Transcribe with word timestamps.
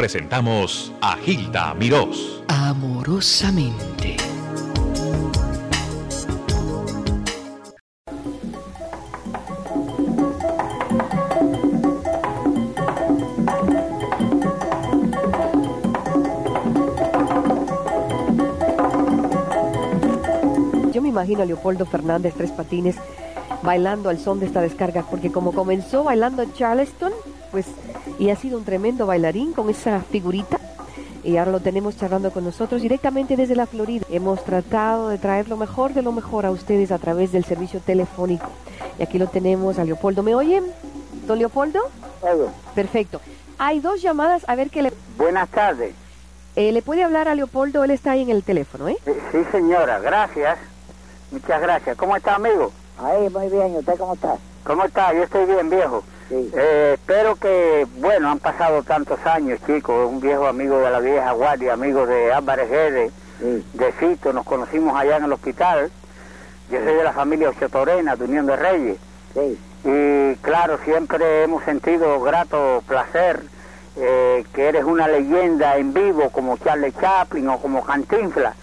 presentamos 0.00 0.94
a 1.02 1.14
Gilda 1.18 1.74
Mirós. 1.74 2.42
Amorosamente. 2.48 4.16
Yo 20.94 21.02
me 21.02 21.10
imagino 21.10 21.42
a 21.42 21.44
Leopoldo 21.44 21.84
Fernández 21.84 22.32
Tres 22.34 22.52
Patines 22.52 22.96
bailando 23.62 24.08
al 24.08 24.18
son 24.18 24.40
de 24.40 24.46
esta 24.46 24.62
descarga, 24.62 25.04
porque 25.10 25.30
como 25.30 25.52
comenzó 25.52 26.04
bailando 26.04 26.40
en 26.40 26.54
Charleston, 26.54 27.12
pues, 27.50 27.66
y 28.18 28.30
ha 28.30 28.36
sido 28.36 28.58
un 28.58 28.64
tremendo 28.64 29.06
bailarín 29.06 29.52
con 29.52 29.70
esa 29.70 30.00
figurita, 30.00 30.58
y 31.22 31.36
ahora 31.36 31.52
lo 31.52 31.60
tenemos 31.60 31.96
charlando 31.96 32.30
con 32.30 32.44
nosotros 32.44 32.80
directamente 32.80 33.36
desde 33.36 33.54
la 33.54 33.66
Florida. 33.66 34.06
Hemos 34.10 34.42
tratado 34.44 35.08
de 35.10 35.18
traer 35.18 35.48
lo 35.48 35.56
mejor 35.56 35.92
de 35.92 36.02
lo 36.02 36.12
mejor 36.12 36.46
a 36.46 36.50
ustedes 36.50 36.90
a 36.92 36.98
través 36.98 37.30
del 37.30 37.44
servicio 37.44 37.80
telefónico. 37.80 38.48
Y 38.98 39.02
aquí 39.02 39.18
lo 39.18 39.26
tenemos 39.26 39.78
a 39.78 39.84
Leopoldo. 39.84 40.22
¿Me 40.22 40.34
oyen, 40.34 40.64
don 41.26 41.38
Leopoldo? 41.38 41.80
Perfecto. 42.74 43.20
Hay 43.58 43.80
dos 43.80 44.00
llamadas, 44.00 44.48
a 44.48 44.54
ver 44.54 44.70
qué 44.70 44.80
le... 44.82 44.92
Buenas 45.18 45.48
tardes. 45.50 45.94
Eh, 46.56 46.72
¿Le 46.72 46.80
puede 46.80 47.04
hablar 47.04 47.28
a 47.28 47.34
Leopoldo? 47.34 47.84
Él 47.84 47.90
está 47.90 48.12
ahí 48.12 48.22
en 48.22 48.30
el 48.30 48.42
teléfono, 48.42 48.88
¿eh? 48.88 48.96
Sí, 49.04 49.12
sí, 49.30 49.38
señora, 49.52 49.98
gracias. 50.00 50.58
Muchas 51.30 51.60
gracias. 51.60 51.96
¿Cómo 51.98 52.16
está, 52.16 52.36
amigo? 52.36 52.72
Ahí, 52.98 53.28
muy 53.28 53.48
bien. 53.48 53.74
¿Y 53.74 53.78
usted 53.78 53.98
cómo 53.98 54.14
está? 54.14 54.36
¿Cómo 54.64 54.84
está? 54.84 55.12
Yo 55.12 55.22
estoy 55.22 55.44
bien, 55.44 55.68
viejo. 55.68 56.02
Sí. 56.30 56.50
Eh, 56.56 56.92
espero 56.94 57.34
que, 57.34 57.86
bueno, 57.98 58.30
han 58.30 58.38
pasado 58.38 58.82
tantos 58.84 59.18
años, 59.26 59.58
chicos. 59.66 60.08
Un 60.08 60.20
viejo 60.20 60.46
amigo 60.46 60.78
de 60.78 60.88
la 60.90 61.00
vieja 61.00 61.32
guardia, 61.32 61.72
amigo 61.72 62.06
de 62.06 62.32
Álvarez 62.32 62.68
Gede, 62.70 63.10
Sí. 63.40 63.66
de 63.74 63.92
Fito. 63.92 64.32
Nos 64.32 64.46
conocimos 64.46 64.96
allá 64.96 65.16
en 65.16 65.24
el 65.24 65.32
hospital. 65.32 65.90
Yo 66.70 66.78
soy 66.78 66.94
de 66.94 67.02
la 67.04 67.12
familia 67.12 67.50
Ochotorena, 67.50 68.14
de 68.14 68.24
Unión 68.24 68.46
de 68.46 68.54
Reyes. 68.56 68.98
Sí. 69.34 69.58
Y 69.84 70.36
claro, 70.36 70.78
siempre 70.84 71.42
hemos 71.42 71.64
sentido 71.64 72.20
grato 72.20 72.82
placer 72.86 73.40
eh, 73.96 74.44
que 74.54 74.68
eres 74.68 74.84
una 74.84 75.08
leyenda 75.08 75.78
en 75.78 75.92
vivo 75.92 76.30
como 76.30 76.56
Charlie 76.58 76.92
Chaplin 76.92 77.48
o 77.48 77.58
como 77.58 77.82
Cantinflas. 77.84 78.54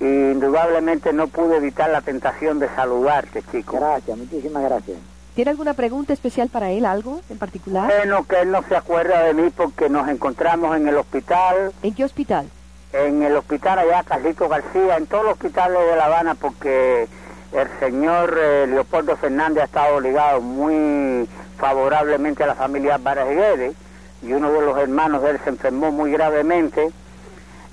Y 0.00 0.04
indudablemente 0.04 1.12
no 1.14 1.28
pude 1.28 1.56
evitar 1.56 1.88
la 1.88 2.02
tentación 2.02 2.58
de 2.58 2.68
saludarte, 2.74 3.42
chico. 3.50 3.76
Gracias, 3.78 4.18
muchísimas 4.18 4.62
gracias. 4.64 4.98
¿Tiene 5.34 5.52
alguna 5.52 5.74
pregunta 5.74 6.12
especial 6.12 6.48
para 6.48 6.70
él, 6.70 6.84
algo 6.84 7.20
en 7.30 7.38
particular? 7.38 7.86
Bueno, 7.86 8.26
que 8.26 8.40
él 8.40 8.50
no 8.50 8.62
se 8.68 8.76
acuerda 8.76 9.22
de 9.22 9.34
mí 9.34 9.50
porque 9.56 9.88
nos 9.88 10.08
encontramos 10.08 10.76
en 10.76 10.88
el 10.88 10.96
hospital, 10.96 11.72
¿En 11.82 11.94
qué 11.94 12.04
hospital? 12.04 12.48
en 12.92 13.22
el 13.22 13.36
hospital 13.36 13.78
allá, 13.78 14.02
Carlito 14.02 14.48
García, 14.48 14.96
en 14.96 15.06
todos 15.06 15.22
los 15.22 15.32
hospitales 15.34 15.78
de 15.88 15.96
La 15.96 16.06
Habana 16.06 16.34
porque 16.34 17.06
el 17.52 17.68
señor 17.78 18.36
eh, 18.40 18.66
Leopoldo 18.68 19.16
Fernández 19.16 19.62
ha 19.62 19.66
estado 19.66 20.00
ligado 20.00 20.40
muy 20.40 21.28
favorablemente 21.58 22.42
a 22.42 22.48
la 22.48 22.54
familia 22.56 22.96
Álvarez 22.96 23.28
Guedes 23.28 23.74
y 24.22 24.32
uno 24.32 24.50
de 24.52 24.60
los 24.62 24.76
hermanos 24.78 25.22
de 25.22 25.30
él 25.30 25.40
se 25.44 25.50
enfermó 25.50 25.92
muy 25.92 26.10
gravemente 26.10 26.88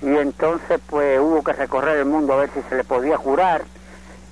y 0.04 0.16
entonces 0.18 0.80
pues 0.88 1.20
hubo 1.20 1.44
que 1.44 1.54
recorrer 1.54 1.98
el 1.98 2.06
mundo 2.06 2.34
a 2.34 2.38
ver 2.38 2.50
si 2.54 2.62
se 2.70 2.76
le 2.76 2.84
podía 2.84 3.18
curar 3.18 3.64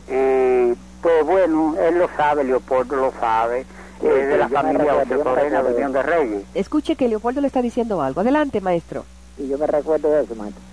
y 0.08 0.74
pues 1.06 1.24
bueno, 1.24 1.76
él 1.80 2.00
lo 2.00 2.10
sabe, 2.18 2.44
Leopoldo 2.44 2.96
lo 2.96 3.12
sabe, 3.20 3.64
Sí, 4.02 4.08
es 4.08 4.28
de 4.28 4.38
la 4.40 4.50
familia 4.50 4.96
de 4.96 5.04
recuerdo. 5.06 5.70
Unión 5.76 5.92
de 5.94 6.02
Reyes. 6.02 6.44
Escuche 6.56 6.96
que 6.96 7.08
Leopoldo 7.08 7.42
le 7.42 7.48
está 7.48 7.62
diciendo 7.62 8.02
algo. 8.02 8.22
Adelante, 8.22 8.60
maestro. 8.60 9.06
Y 9.38 9.48
yo 9.48 9.56
me 9.60 9.68
recuerdo 9.68 10.10
de 10.12 10.24
eso, 10.24 10.34
maestro. 10.34 10.64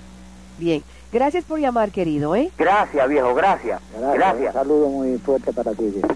Bien. 0.56 0.82
Gracias 1.12 1.44
por 1.44 1.60
llamar, 1.60 1.90
querido, 1.90 2.34
¿eh? 2.34 2.50
Gracias, 2.56 3.06
viejo, 3.10 3.34
gracias. 3.34 3.82
Gracias. 3.92 4.14
Gracias. 4.14 4.54
Un 4.54 4.60
saludo 4.62 4.88
muy 4.88 5.18
fuerte 5.18 5.52
para 5.52 5.72
ti. 5.72 5.84
viejo. 5.84 6.08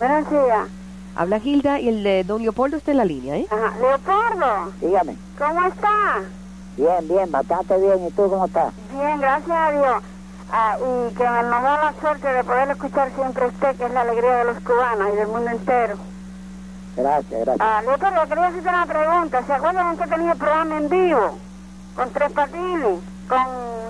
Buenos 0.00 0.28
días. 0.28 0.68
Habla 1.14 1.38
Gilda 1.38 1.78
y 1.78 1.88
el 1.88 2.02
de 2.02 2.24
don 2.24 2.42
Leopoldo 2.42 2.76
está 2.78 2.90
en 2.90 2.96
la 2.96 3.04
línea, 3.04 3.36
¿eh? 3.36 3.46
Ajá. 3.48 3.74
Leopoldo, 3.80 4.72
Dígame. 4.80 5.16
¿cómo 5.38 5.64
está? 5.68 6.20
Bien, 6.76 7.06
bien, 7.08 7.30
bastante 7.30 7.78
bien. 7.78 8.08
¿Y 8.08 8.10
tú 8.10 8.28
cómo 8.28 8.44
estás? 8.46 8.74
Bien, 8.92 9.20
gracias 9.20 9.56
a 9.56 9.70
Dios. 9.70 10.02
Ah, 10.54 10.76
y 10.78 11.14
que 11.14 11.24
nos 11.24 11.62
da 11.62 11.84
la 11.84 11.94
suerte 11.98 12.28
de 12.28 12.44
poder 12.44 12.70
escuchar 12.70 13.10
siempre 13.14 13.44
a 13.44 13.48
usted, 13.48 13.74
que 13.74 13.86
es 13.86 13.90
la 13.90 14.02
alegría 14.02 14.36
de 14.36 14.44
los 14.44 14.60
cubanos 14.60 15.08
y 15.12 15.16
del 15.16 15.28
mundo 15.28 15.50
entero. 15.50 15.94
Gracias, 16.94 17.40
gracias. 17.40 17.56
Ah, 17.58 17.80
Leopoldo, 17.80 18.28
quería 18.28 18.46
hacerte 18.48 18.68
una 18.68 18.86
pregunta. 18.86 19.42
¿Se 19.46 19.52
acuerdan 19.54 19.96
que 19.96 20.06
tenía 20.06 20.34
programa 20.34 20.76
en 20.76 20.88
vivo? 20.90 21.38
Con 21.96 22.10
Tres 22.10 22.32
Patines, 22.32 23.00
con, 23.28 23.46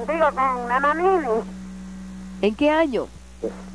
digo, 0.06 0.27
con 0.34 0.71
Ananini. 0.71 1.43
¿En 2.43 2.55
qué 2.55 2.71
año? 2.71 3.09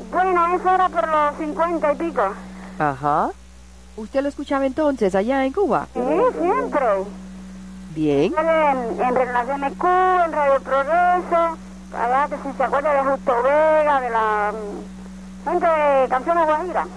Bueno, 0.10 0.56
eso 0.56 0.70
era 0.74 0.88
por 0.88 1.08
los 1.10 1.38
cincuenta 1.38 1.92
y 1.92 1.96
pico. 1.98 2.24
Ajá. 2.80 3.32
¿Usted 3.98 4.22
lo 4.22 4.30
escuchaba 4.30 4.66
entonces 4.66 5.14
allá 5.14 5.44
en 5.44 5.52
Cuba? 5.52 5.88
Sí, 5.94 6.00
siempre. 6.40 6.86
Bien. 7.90 8.34
En, 8.38 9.02
en 9.02 9.16
Relaciones 9.16 9.74
Q, 9.78 9.88
en 9.88 10.32
Radio 10.32 10.62
Progreso, 10.62 11.58
allá 11.94 12.28
que 12.30 12.36
si 12.50 12.58
se 12.58 12.64
acuerda 12.64 12.94
de 12.94 13.10
Justo 13.10 13.44
Vega, 13.44 14.02
de 14.02 14.10
la 14.10 14.54
mm, 14.54 15.50
gente 15.50 15.68
de 15.68 16.10
Canciones 16.10 16.46
Guajira. 16.46 16.88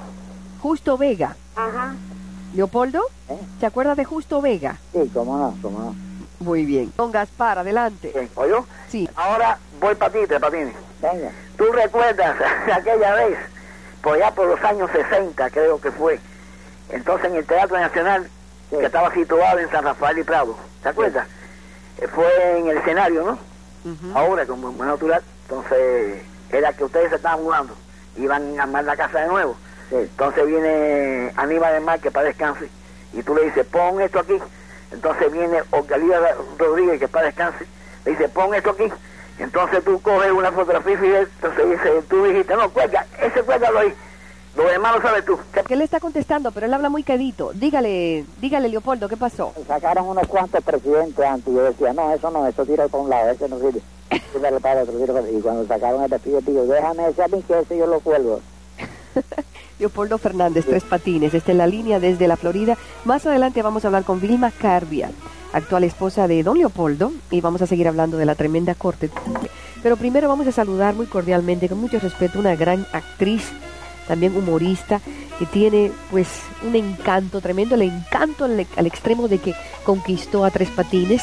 Justo 0.61 0.99
Vega. 0.99 1.37
Ajá. 1.57 1.95
¿Leopoldo? 2.55 3.01
¿Eh? 3.29 3.39
¿Se 3.61 3.67
acuerda 3.67 3.95
de 3.95 4.05
Justo 4.05 4.41
Vega? 4.43 4.77
Sí, 4.93 5.11
cómo 5.15 5.37
no, 5.39 5.55
cómo 5.63 5.79
no. 5.81 5.95
Muy 6.41 6.65
bien. 6.65 6.93
Don 6.97 7.13
Gaspar, 7.13 7.59
adelante. 7.59 8.11
Bien, 8.15 8.31
¿oyó? 8.35 8.65
Sí. 8.89 9.09
Ahora 9.15 9.59
voy 9.81 9.95
para 9.95 10.13
ti, 10.13 10.19
Tres 10.27 10.41
Patines. 10.41 10.75
Venga. 11.01 11.31
¿Tú 11.57 11.65
recuerdas 11.73 12.37
aquella 12.75 13.15
vez, 13.15 13.39
por 14.03 14.15
allá 14.15 14.31
por 14.35 14.47
los 14.47 14.63
años 14.65 14.91
60 14.91 15.51
creo 15.51 15.81
que 15.81 15.91
fue, 15.91 16.19
entonces 16.89 17.31
en 17.31 17.37
el 17.37 17.45
Teatro 17.47 17.79
Nacional, 17.79 18.29
Sí. 18.71 18.77
que 18.79 18.87
estaba 18.87 19.13
situado 19.13 19.59
en 19.59 19.69
San 19.71 19.83
Rafael 19.85 20.19
y 20.19 20.23
Prado, 20.23 20.57
¿te 20.83 20.89
acuerdas? 20.91 21.27
Eh, 21.99 22.07
Fue 22.07 22.59
en 22.59 22.69
el 22.69 22.77
escenario, 22.79 23.25
¿no? 23.25 23.39
Ahora, 24.15 24.47
como 24.47 24.71
es 24.71 24.77
natural, 24.77 25.23
entonces 25.43 26.23
era 26.51 26.73
que 26.73 26.85
ustedes 26.85 27.11
se 27.11 27.17
estaban 27.17 27.43
mudando, 27.43 27.75
iban 28.17 28.59
a 28.59 28.65
armar 28.65 28.85
la 28.85 28.97
casa 28.97 29.21
de 29.21 29.29
nuevo. 29.29 29.57
Sí. 29.89 29.97
Entonces 29.97 30.47
viene 30.47 31.33
Aníbal 31.37 31.75
de 31.75 31.81
Mar, 31.81 32.01
que 32.01 32.11
para 32.11 32.27
descanse, 32.27 32.69
y 33.13 33.23
tú 33.23 33.35
le 33.35 33.45
dices, 33.45 33.67
pon 33.67 34.01
esto 34.01 34.21
aquí. 34.21 34.39
Entonces 34.93 35.33
viene 35.33 35.63
Orgalía 35.71 36.19
Rodríguez, 36.59 36.99
que 36.99 37.09
para 37.09 37.27
descanse, 37.27 37.67
le 38.05 38.11
dice, 38.13 38.29
pon 38.29 38.55
esto 38.55 38.71
aquí. 38.71 38.93
Entonces 39.39 39.83
tú 39.85 40.01
coges 40.03 40.31
una 40.33 40.53
fotografía 40.53 40.99
y 41.03 41.15
entonces 41.15 41.71
dice, 41.71 42.03
tú 42.09 42.25
dijiste, 42.25 42.55
no, 42.55 42.69
cuelga, 42.71 43.07
ese 43.21 43.43
cuélgalo 43.43 43.79
ahí. 43.79 43.95
Lo 44.57 44.65
demás 44.65 44.97
lo 44.97 45.03
sabes 45.03 45.25
tú. 45.25 45.39
¿Qué 45.67 45.77
le 45.77 45.85
está 45.85 46.01
contestando? 46.01 46.51
Pero 46.51 46.67
él 46.67 46.75
habla 46.75 46.89
muy 46.89 47.03
quedito. 47.03 47.53
Dígale, 47.55 48.25
dígale, 48.41 48.69
Leopoldo, 48.69 49.09
¿qué 49.09 49.17
pasó? 49.17 49.53
Sacaron 49.67 50.09
unos 50.09 50.27
cuantos 50.27 50.63
presidentes 50.65 51.25
antes 51.25 51.53
y 51.53 51.57
yo 51.57 51.63
decía, 51.63 51.93
no, 51.93 52.13
eso 52.13 52.31
no, 52.31 52.47
eso 52.47 52.67
tira 52.67 52.89
por 52.89 53.03
un 53.03 53.11
lado, 53.11 53.31
ese 53.31 53.49
no 53.49 53.59
sirve. 53.59 53.81
Y 55.33 55.41
cuando 55.41 55.67
sacaron 55.67 56.03
el 56.03 56.09
presidente, 56.09 56.51
digo, 56.51 56.65
déjame 56.65 57.09
ese 57.09 57.23
a 57.23 57.29
mí 57.29 57.43
que 57.43 57.59
ese 57.59 57.79
yo 57.79 57.87
lo 57.87 58.01
cuelgo. 58.01 58.41
Leopoldo 59.79 60.19
Fernández, 60.19 60.67
Tres 60.67 60.85
Patines, 60.85 61.33
está 61.33 61.53
en 61.53 61.59
la 61.59 61.67
línea 61.67 62.01
desde 62.01 62.29
la 62.29 62.37
Florida. 62.37 62.77
Más 63.05 63.27
adelante 63.27 63.63
vamos 63.63 63.85
a 63.85 63.89
hablar 63.89 64.05
con 64.05 64.21
Vilma 64.21 64.51
Carbia, 64.51 65.11
actual 65.53 65.85
esposa 65.85 66.29
de 66.29 66.43
don 66.43 66.59
Leopoldo, 66.59 67.13
y 67.31 67.41
vamos 67.41 67.63
a 67.63 67.67
seguir 67.67 67.89
hablando 67.89 68.17
de 68.17 68.27
la 68.27 68.35
tremenda 68.35 68.75
corte. 68.75 69.11
Pero 69.83 69.97
primero 69.97 70.29
vamos 70.29 70.47
a 70.47 70.53
saludar 70.53 70.95
muy 70.95 71.07
cordialmente, 71.07 71.69
con 71.69 71.81
mucho 71.81 71.99
respeto, 71.99 72.39
una 72.39 72.57
gran 72.57 72.87
actriz, 72.93 73.51
también 74.07 74.37
humorista, 74.37 75.01
que 75.39 75.47
tiene 75.47 75.91
pues 76.11 76.29
un 76.67 76.77
encanto 76.77 77.41
tremendo, 77.41 77.75
el 77.75 77.83
encanto 77.83 78.45
al, 78.45 78.67
al 78.77 78.87
extremo 78.87 79.29
de 79.29 79.39
que 79.39 79.55
conquistó 79.85 80.45
a 80.45 80.51
Tres 80.51 80.69
Patines, 80.71 81.23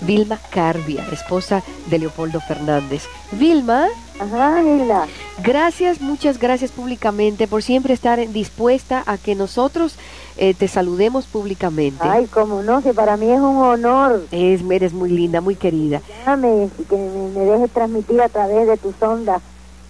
Vilma 0.00 0.38
Carbia, 0.50 1.06
esposa 1.12 1.62
de 1.86 1.98
Leopoldo 1.98 2.40
Fernández. 2.40 3.04
Vilma, 3.32 3.86
Ajá, 4.18 4.62
Hilda. 4.62 5.06
Gracias, 5.42 6.00
muchas 6.00 6.38
gracias 6.38 6.70
públicamente 6.70 7.48
por 7.48 7.62
siempre 7.62 7.94
estar 7.94 8.28
dispuesta 8.28 9.02
a 9.06 9.18
que 9.18 9.34
nosotros 9.34 9.96
eh, 10.36 10.54
te 10.54 10.68
saludemos 10.68 11.26
públicamente. 11.26 12.04
Ay, 12.06 12.26
como 12.26 12.62
no, 12.62 12.82
que 12.82 12.94
para 12.94 13.16
mí 13.16 13.30
es 13.30 13.40
un 13.40 13.56
honor. 13.56 14.26
Es, 14.30 14.60
eres 14.70 14.92
muy 14.92 15.10
linda, 15.10 15.40
muy 15.40 15.56
querida. 15.56 16.00
Llame 16.24 16.68
y 16.78 16.82
que 16.84 16.96
me, 16.96 17.28
me 17.28 17.44
dejes 17.44 17.70
transmitir 17.70 18.20
a 18.20 18.28
través 18.28 18.68
de 18.68 18.76
tus 18.76 18.94
ondas 19.00 19.42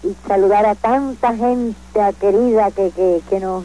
y 0.05 0.15
saludar 0.29 0.67
a 0.67 0.75
tanta 0.75 1.35
gente 1.37 1.77
querida 2.21 2.71
que, 2.71 2.91
que, 2.91 3.23
que, 3.29 3.41
nos, 3.41 3.65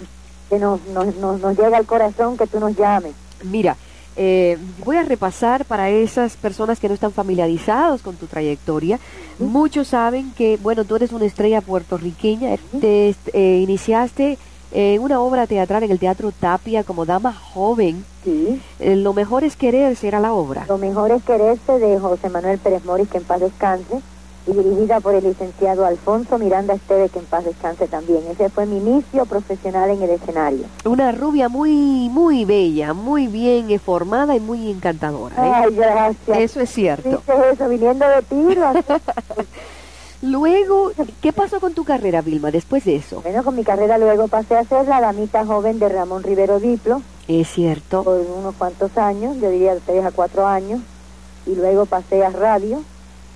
que 0.49 0.57
nos, 0.59 0.85
nos, 0.87 1.15
nos, 1.17 1.39
nos 1.39 1.57
llega 1.57 1.77
al 1.77 1.85
corazón 1.85 2.37
que 2.37 2.47
tú 2.47 2.59
nos 2.59 2.75
llames. 2.75 3.13
Mira, 3.43 3.75
eh, 4.15 4.57
voy 4.83 4.97
a 4.97 5.03
repasar 5.03 5.65
para 5.65 5.89
esas 5.89 6.35
personas 6.35 6.79
que 6.79 6.87
no 6.87 6.93
están 6.93 7.11
familiarizados 7.11 8.01
con 8.01 8.15
tu 8.15 8.27
trayectoria. 8.27 8.99
Muchos 9.39 9.89
saben 9.89 10.33
que, 10.33 10.57
bueno, 10.57 10.83
tú 10.83 10.95
eres 10.95 11.13
una 11.13 11.25
estrella 11.25 11.61
puertorriqueña. 11.61 12.57
Te 12.81 13.15
eh, 13.33 13.59
iniciaste 13.63 14.37
en 14.71 15.01
una 15.01 15.19
obra 15.19 15.47
teatral 15.47 15.83
en 15.83 15.91
el 15.91 15.99
Teatro 15.99 16.31
Tapia 16.31 16.83
como 16.83 17.05
dama 17.05 17.33
joven. 17.33 18.03
Sí. 18.23 18.61
Eh, 18.79 18.95
lo 18.95 19.13
mejor 19.13 19.43
es 19.43 19.55
quererse 19.55 20.07
era 20.07 20.19
la 20.19 20.33
obra. 20.33 20.65
Lo 20.67 20.77
mejor 20.77 21.11
es 21.11 21.23
quererse 21.23 21.79
de 21.79 21.99
José 21.99 22.29
Manuel 22.29 22.59
Pérez 22.59 22.83
Moris, 22.85 23.07
que 23.07 23.17
en 23.17 23.23
paz 23.23 23.39
descanse, 23.39 24.01
y 24.49 24.53
dirigida 24.53 24.99
por 24.99 25.13
el 25.13 25.23
licenciado 25.23 25.85
Alfonso 25.85 26.37
Miranda 26.39 26.73
Esteve, 26.73 27.09
que 27.09 27.19
en 27.19 27.25
paz 27.25 27.45
descanse 27.45 27.87
también. 27.87 28.23
Ese 28.29 28.49
fue 28.49 28.65
mi 28.65 28.77
inicio 28.77 29.25
profesional 29.25 29.89
en 29.91 30.01
el 30.01 30.09
escenario. 30.11 30.65
Una 30.85 31.11
rubia 31.11 31.49
muy, 31.49 32.09
muy 32.09 32.45
bella, 32.45 32.93
muy 32.93 33.27
bien 33.27 33.79
formada 33.79 34.35
y 34.35 34.39
muy 34.39 34.71
encantadora. 34.71 35.35
¿eh? 35.35 35.51
Ay, 35.53 35.75
gracias. 35.75 36.37
Eso 36.37 36.61
es 36.61 36.69
cierto. 36.71 37.09
Dices 37.09 37.35
eso, 37.53 37.69
viniendo 37.69 38.05
de 38.07 38.21
ti. 38.23 38.57
Luego, 40.21 40.91
¿qué 41.21 41.31
pasó 41.31 41.61
con 41.61 41.73
tu 41.73 41.85
carrera, 41.85 42.21
Vilma, 42.21 42.51
después 42.51 42.83
de 42.83 42.97
eso? 42.97 43.21
Bueno, 43.21 43.41
con 43.43 43.55
mi 43.55 43.63
carrera 43.63 43.97
luego 43.97 44.27
pasé 44.27 44.57
a 44.57 44.65
ser 44.65 44.85
la 44.87 44.99
damita 44.99 45.45
joven 45.45 45.79
de 45.79 45.87
Ramón 45.87 46.23
Rivero 46.23 46.59
Diplo 46.59 47.01
Es 47.27 47.47
cierto. 47.47 48.03
por 48.03 48.19
unos 48.19 48.53
cuantos 48.55 48.97
años, 48.97 49.37
yo 49.39 49.49
diría 49.49 49.77
tres 49.85 50.03
a 50.03 50.11
cuatro 50.11 50.45
años, 50.45 50.81
y 51.45 51.55
luego 51.55 51.85
pasé 51.85 52.25
a 52.25 52.31
radio, 52.31 52.81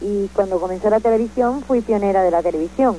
y 0.04 0.28
cuando 0.36 0.60
comenzó 0.60 0.90
la 0.90 1.00
televisión 1.00 1.64
fui 1.66 1.82
pionera 1.82 2.22
de 2.24 2.32
la 2.32 2.42
televisión. 2.44 2.98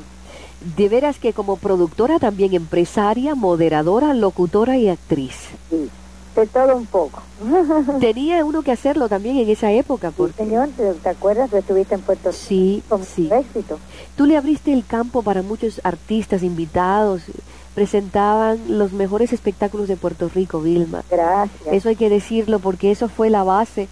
De 0.76 0.88
veras 0.88 1.18
que 1.18 1.34
como 1.34 1.56
productora, 1.56 2.18
también 2.18 2.54
empresaria, 2.54 3.34
moderadora, 3.34 4.14
locutora 4.14 4.78
y 4.78 4.88
actriz. 4.88 5.36
Sí, 5.68 5.90
de 6.34 6.46
todo 6.46 6.74
un 6.76 6.86
poco. 6.86 7.20
Tenía 8.00 8.42
uno 8.44 8.62
que 8.62 8.72
hacerlo 8.72 9.08
también 9.10 9.36
en 9.36 9.50
esa 9.50 9.70
época, 9.72 10.08
Sí, 10.08 10.14
porque... 10.16 10.44
señor, 10.44 10.70
¿te, 11.02 11.08
acuerdas? 11.08 11.50
Tú 11.50 11.58
estuviste 11.58 11.94
en 11.94 12.00
Puerto 12.00 12.30
Rico 12.30 12.44
Sí, 12.48 12.82
con 12.88 13.04
sí. 13.04 13.28
éxito. 13.30 13.78
Tú 14.16 14.24
le 14.24 14.38
abriste 14.38 14.72
el 14.72 14.86
campo 14.86 15.22
para 15.22 15.42
muchos 15.42 15.82
artistas 15.84 16.42
invitados, 16.42 17.22
presentaban 17.74 18.58
los 18.68 18.92
mejores 18.92 19.32
espectáculos 19.34 19.86
de 19.88 19.96
Puerto 19.96 20.30
Rico, 20.34 20.60
Vilma. 20.60 21.02
Gracias. 21.10 21.60
Eso 21.74 21.88
hay 21.90 21.96
que 21.96 22.08
decirlo 22.08 22.58
porque 22.58 22.90
eso 22.90 23.08
fue 23.08 23.28
la 23.28 23.42
base 23.44 23.88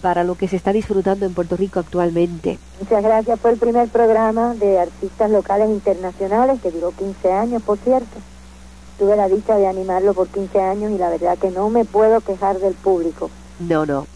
para 0.00 0.24
lo 0.24 0.34
que 0.34 0.48
se 0.48 0.56
está 0.56 0.72
disfrutando 0.72 1.26
en 1.26 1.34
Puerto 1.34 1.56
Rico 1.56 1.80
actualmente. 1.80 2.58
Muchas 2.80 3.02
gracias. 3.02 3.40
Fue 3.40 3.52
el 3.52 3.58
primer 3.58 3.88
programa 3.88 4.54
de 4.54 4.78
artistas 4.78 5.30
locales 5.30 5.68
internacionales 5.68 6.60
que 6.62 6.70
duró 6.70 6.92
15 6.92 7.32
años, 7.32 7.62
por 7.62 7.78
cierto. 7.78 8.18
Tuve 8.98 9.16
la 9.16 9.28
dicha 9.28 9.56
de 9.56 9.66
animarlo 9.66 10.14
por 10.14 10.28
15 10.28 10.60
años 10.60 10.92
y 10.92 10.98
la 10.98 11.10
verdad 11.10 11.36
que 11.38 11.50
no 11.50 11.68
me 11.68 11.84
puedo 11.84 12.20
quejar 12.20 12.58
del 12.58 12.74
público. 12.74 13.30
No, 13.60 13.84
no. 13.84 14.06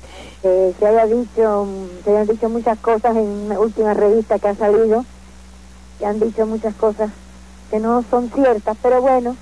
Eh, 0.42 0.72
se 0.78 0.86
haya 0.86 1.06
dicho, 1.06 1.64
mm, 1.64 2.04
se 2.04 2.10
hayan 2.10 2.26
dicho 2.28 2.48
muchas 2.48 2.78
cosas 2.78 3.16
en 3.16 3.26
una 3.26 3.58
última 3.58 3.92
revista 3.92 4.38
que 4.38 4.48
ha 4.48 4.54
salido, 4.54 5.04
que 5.98 6.06
han 6.06 6.20
dicho 6.20 6.46
muchas 6.46 6.74
cosas 6.74 7.10
que 7.70 7.80
no 7.80 8.04
son 8.08 8.30
ciertas, 8.30 8.76
pero 8.80 9.02
bueno, 9.02 9.36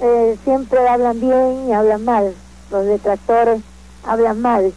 eh, 0.00 0.36
siempre 0.44 0.86
hablan 0.86 1.20
bien 1.20 1.68
y 1.68 1.72
hablan 1.72 2.04
mal. 2.04 2.34
Los 2.70 2.84
detractores 2.84 3.62
hablan 4.04 4.40
mal. 4.40 4.72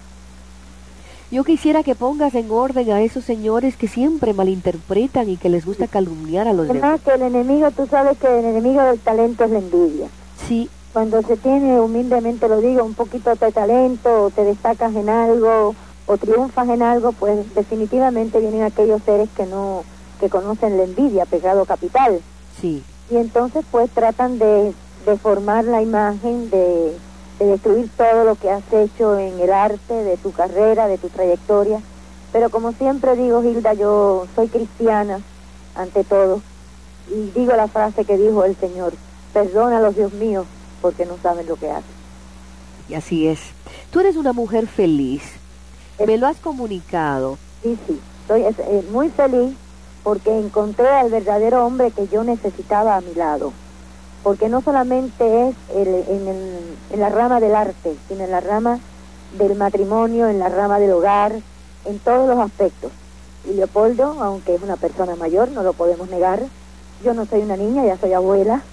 Yo 1.31 1.43
quisiera 1.43 1.83
que 1.83 1.93
pongas 1.93 2.33
en 2.33 2.49
orden 2.49 2.91
a 2.91 3.01
esos 3.01 3.23
señores 3.23 3.75
que 3.77 3.87
siempre 3.87 4.33
malinterpretan 4.33 5.29
y 5.29 5.37
que 5.37 5.49
les 5.49 5.63
gusta 5.65 5.87
calumniar 5.87 6.47
a 6.47 6.53
los 6.53 6.67
demás. 6.67 6.99
Que 7.01 7.11
el 7.11 7.21
enemigo, 7.21 7.69
tú 7.71 7.85
sabes 7.85 8.17
que 8.17 8.27
el 8.39 8.45
enemigo 8.45 8.81
del 8.81 8.99
talento 8.99 9.43
es 9.43 9.51
la 9.51 9.59
envidia. 9.59 10.07
Sí, 10.47 10.69
Cuando 10.91 11.21
se 11.21 11.37
tiene, 11.37 11.79
humildemente 11.79 12.47
lo 12.49 12.59
digo, 12.61 12.83
un 12.83 12.95
poquito 12.95 13.35
de 13.35 13.51
talento, 13.51 14.23
o 14.23 14.29
te 14.31 14.43
destacas 14.43 14.95
en 14.95 15.07
algo, 15.07 15.75
o 16.07 16.17
triunfas 16.17 16.67
en 16.67 16.81
algo, 16.81 17.11
pues 17.11 17.53
definitivamente 17.53 18.39
vienen 18.39 18.63
aquellos 18.63 19.03
seres 19.03 19.29
que 19.37 19.45
no, 19.45 19.83
que 20.19 20.29
conocen 20.29 20.77
la 20.77 20.83
envidia, 20.85 21.25
pecado 21.25 21.65
capital. 21.65 22.19
sí. 22.59 22.83
Y 23.11 23.17
entonces 23.17 23.65
pues 23.71 23.89
tratan 23.89 24.37
de, 24.37 24.71
de 25.07 25.17
formar 25.17 25.65
la 25.65 25.81
imagen, 25.81 26.51
de, 26.51 26.78
de 27.39 27.45
destruir 27.45 27.89
todo 27.97 28.23
lo 28.25 28.35
que 28.35 28.49
has 28.51 28.63
hecho 28.73 29.17
en 29.17 29.39
el 29.39 29.51
arte, 29.51 29.93
de 29.93 30.17
tu 30.17 30.31
carrera, 30.31 30.87
de 30.87 30.97
tu 30.97 31.07
trayectoria. 31.09 31.79
Pero 32.33 32.49
como 32.49 32.73
siempre 32.73 33.15
digo, 33.15 33.43
Hilda, 33.43 33.73
yo 33.73 34.27
soy 34.35 34.49
cristiana 34.49 35.19
ante 35.75 36.03
todo. 36.03 36.41
Y 37.09 37.31
digo 37.31 37.53
la 37.55 37.67
frase 37.67 38.05
que 38.05 38.17
dijo 38.17 38.43
el 38.43 38.55
Señor, 38.57 38.93
perdónalos, 39.33 39.95
Dios 39.95 40.13
mío, 40.13 40.45
porque 40.81 41.05
no 41.05 41.17
saben 41.23 41.47
lo 41.47 41.55
que 41.55 41.71
hacen. 41.71 41.99
Y 42.87 42.93
así 42.95 43.27
es. 43.27 43.39
Tú 43.91 43.99
eres 44.01 44.15
una 44.15 44.33
mujer 44.33 44.67
feliz. 44.67 45.23
Me 46.05 46.17
lo 46.17 46.27
has 46.27 46.37
comunicado. 46.37 47.37
Sí, 47.63 47.77
sí, 47.87 47.99
estoy 48.21 48.43
es- 48.43 48.59
eh, 48.59 48.83
muy 48.91 49.09
feliz 49.09 49.55
porque 50.03 50.37
encontré 50.37 50.87
al 50.87 51.09
verdadero 51.09 51.65
hombre 51.65 51.91
que 51.91 52.07
yo 52.07 52.23
necesitaba 52.23 52.95
a 52.97 53.01
mi 53.01 53.13
lado. 53.15 53.53
Porque 54.23 54.49
no 54.49 54.61
solamente 54.61 55.49
es 55.49 55.55
el- 55.69 56.05
en, 56.09 56.27
el- 56.27 56.77
en 56.89 56.99
la 56.99 57.09
rama 57.09 57.39
del 57.39 57.55
arte, 57.55 57.97
sino 58.07 58.23
en 58.25 58.31
la 58.31 58.41
rama 58.41 58.79
del 59.31 59.55
matrimonio, 59.55 60.27
en 60.27 60.39
la 60.39 60.49
rama 60.49 60.79
del 60.79 60.91
hogar, 60.93 61.43
en 61.85 61.99
todos 62.01 62.27
los 62.27 62.39
aspectos. 62.39 62.91
Y 63.43 63.53
Leopoldo, 63.53 64.21
aunque 64.23 64.55
es 64.55 64.61
una 64.61 64.77
persona 64.77 65.15
mayor, 65.15 65.51
no 65.51 65.63
lo 65.63 65.73
podemos 65.73 66.09
negar, 66.09 66.51
yo 66.99 67.13
no 67.13 67.25
soy 67.25 67.41
una 67.41 67.57
niña, 67.57 67.85
ya 67.85 67.97
soy 67.97 68.13
abuela, 68.13 68.65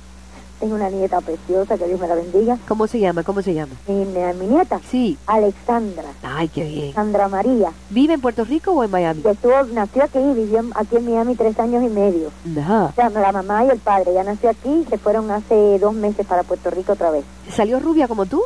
tengo 0.61 0.75
una 0.75 0.89
nieta 0.91 1.21
preciosa, 1.21 1.77
que 1.77 1.87
Dios 1.87 2.01
me 2.01 2.09
la 2.09 2.15
bendiga. 2.15 2.59
¿Cómo 2.69 2.87
se 2.87 2.99
llama? 3.01 3.23
¿Cómo 3.23 3.43
se 3.43 3.55
llama? 3.55 3.73
Mi, 3.87 4.05
mi 4.05 4.47
nieta, 4.47 4.81
Sí. 4.91 5.17
Alexandra, 5.27 6.05
Ay, 6.23 6.49
qué 6.49 6.65
bien. 6.65 6.95
Sandra 6.95 7.29
María, 7.29 7.73
¿Vive 7.91 8.15
en 8.15 8.21
Puerto 8.21 8.45
Rico 8.45 8.73
o 8.73 8.85
en 8.85 8.91
Miami? 8.91 9.23
estuvo, 9.25 9.63
nació 9.73 10.05
aquí, 10.05 10.19
vivió 10.19 10.65
aquí 10.75 10.97
en 10.97 11.05
Miami 11.07 11.35
tres 11.37 11.59
años 11.59 11.83
y 11.83 11.89
medio. 11.89 12.31
Ajá. 12.59 12.87
O 12.87 12.93
sea, 12.95 13.11
la 13.11 13.33
mamá 13.33 13.65
y 13.65 13.69
el 13.71 13.79
padre 13.79 14.15
ya 14.15 14.25
nació 14.25 14.51
aquí 14.51 14.69
y 14.71 14.85
se 14.91 14.99
fueron 14.99 15.31
hace 15.31 15.79
dos 15.79 15.95
meses 15.95 16.27
para 16.27 16.43
Puerto 16.43 16.71
Rico 16.71 16.93
otra 16.93 17.11
vez. 17.11 17.25
¿Salió 17.51 17.79
rubia 17.81 18.09
como 18.09 18.27
tú? 18.27 18.43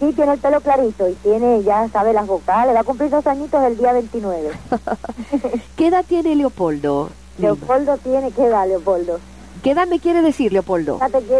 Sí, 0.00 0.12
tiene 0.14 0.32
el 0.32 0.40
pelo 0.40 0.60
clarito 0.60 1.08
y 1.08 1.12
tiene, 1.14 1.62
ya 1.62 1.88
sabe 1.90 2.12
las 2.12 2.26
vocales, 2.26 2.74
va 2.74 2.80
a 2.80 2.84
cumplir 2.84 3.08
dos 3.08 3.24
añitos 3.26 3.62
el 3.62 3.76
día 3.78 3.92
29. 3.92 4.50
¿Qué 5.76 5.86
edad 5.88 6.04
tiene 6.06 6.34
Leopoldo? 6.34 7.10
Leopoldo 7.38 7.96
tiene, 7.98 8.30
¿qué 8.32 8.44
edad, 8.46 8.66
Leopoldo? 8.66 9.20
¿Qué 9.62 9.70
edad 9.72 9.86
me 9.86 10.00
quiere 10.00 10.22
decir 10.22 10.52
Leopoldo? 10.52 10.98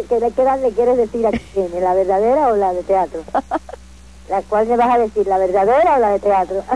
¿Qué, 0.08 0.16
edad 0.16 0.60
le 0.60 0.70
quieres 0.72 0.96
decir 0.96 1.26
a 1.26 1.30
la 1.80 1.94
verdadera 1.94 2.48
o 2.48 2.56
la 2.56 2.72
de 2.72 2.82
teatro? 2.82 3.22
¿La 4.28 4.42
cual 4.42 4.68
le 4.68 4.76
vas 4.76 4.94
a 4.94 4.98
decir, 4.98 5.26
la 5.26 5.38
verdadera 5.38 5.96
o 5.96 5.98
la 5.98 6.10
de 6.10 6.20
teatro? 6.20 6.62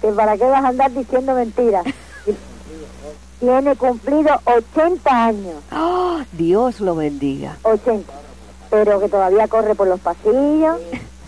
¿Que 0.00 0.12
¿Para 0.12 0.36
qué 0.36 0.44
vas 0.44 0.64
a 0.64 0.68
andar 0.68 0.90
diciendo 0.92 1.34
mentiras? 1.34 1.84
Tiene 3.40 3.76
cumplido 3.76 4.38
80 4.44 5.24
años. 5.24 5.56
¡Ah! 5.70 6.24
Dios 6.32 6.80
lo 6.80 6.94
bendiga. 6.94 7.56
80, 7.62 8.12
pero 8.70 9.00
que 9.00 9.08
todavía 9.08 9.48
corre 9.48 9.74
por 9.74 9.88
los 9.88 10.00
pasillos 10.00 10.78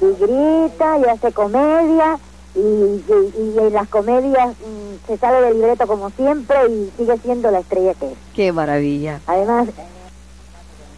y 0.01 0.07
grita 0.23 0.99
y 0.99 1.05
hace 1.05 1.33
comedia 1.33 2.19
y, 2.57 2.61
y- 2.61 3.55
y 3.55 3.59
en 3.59 3.73
las 3.73 3.89
comedias 3.89 4.49
mm, 4.49 5.07
se 5.07 5.19
sale 5.19 5.41
del 5.47 5.55
libreto 5.59 5.87
como 5.87 6.11
siempre 6.11 6.57
y 6.69 6.91
sigue 6.97 7.19
siendo 7.19 7.51
la 7.51 7.61
estrella 7.61 7.95
que 7.95 8.07
es. 8.13 8.19
¡Qué 8.35 8.53
maravilla! 8.53 9.21
Además, 9.27 9.69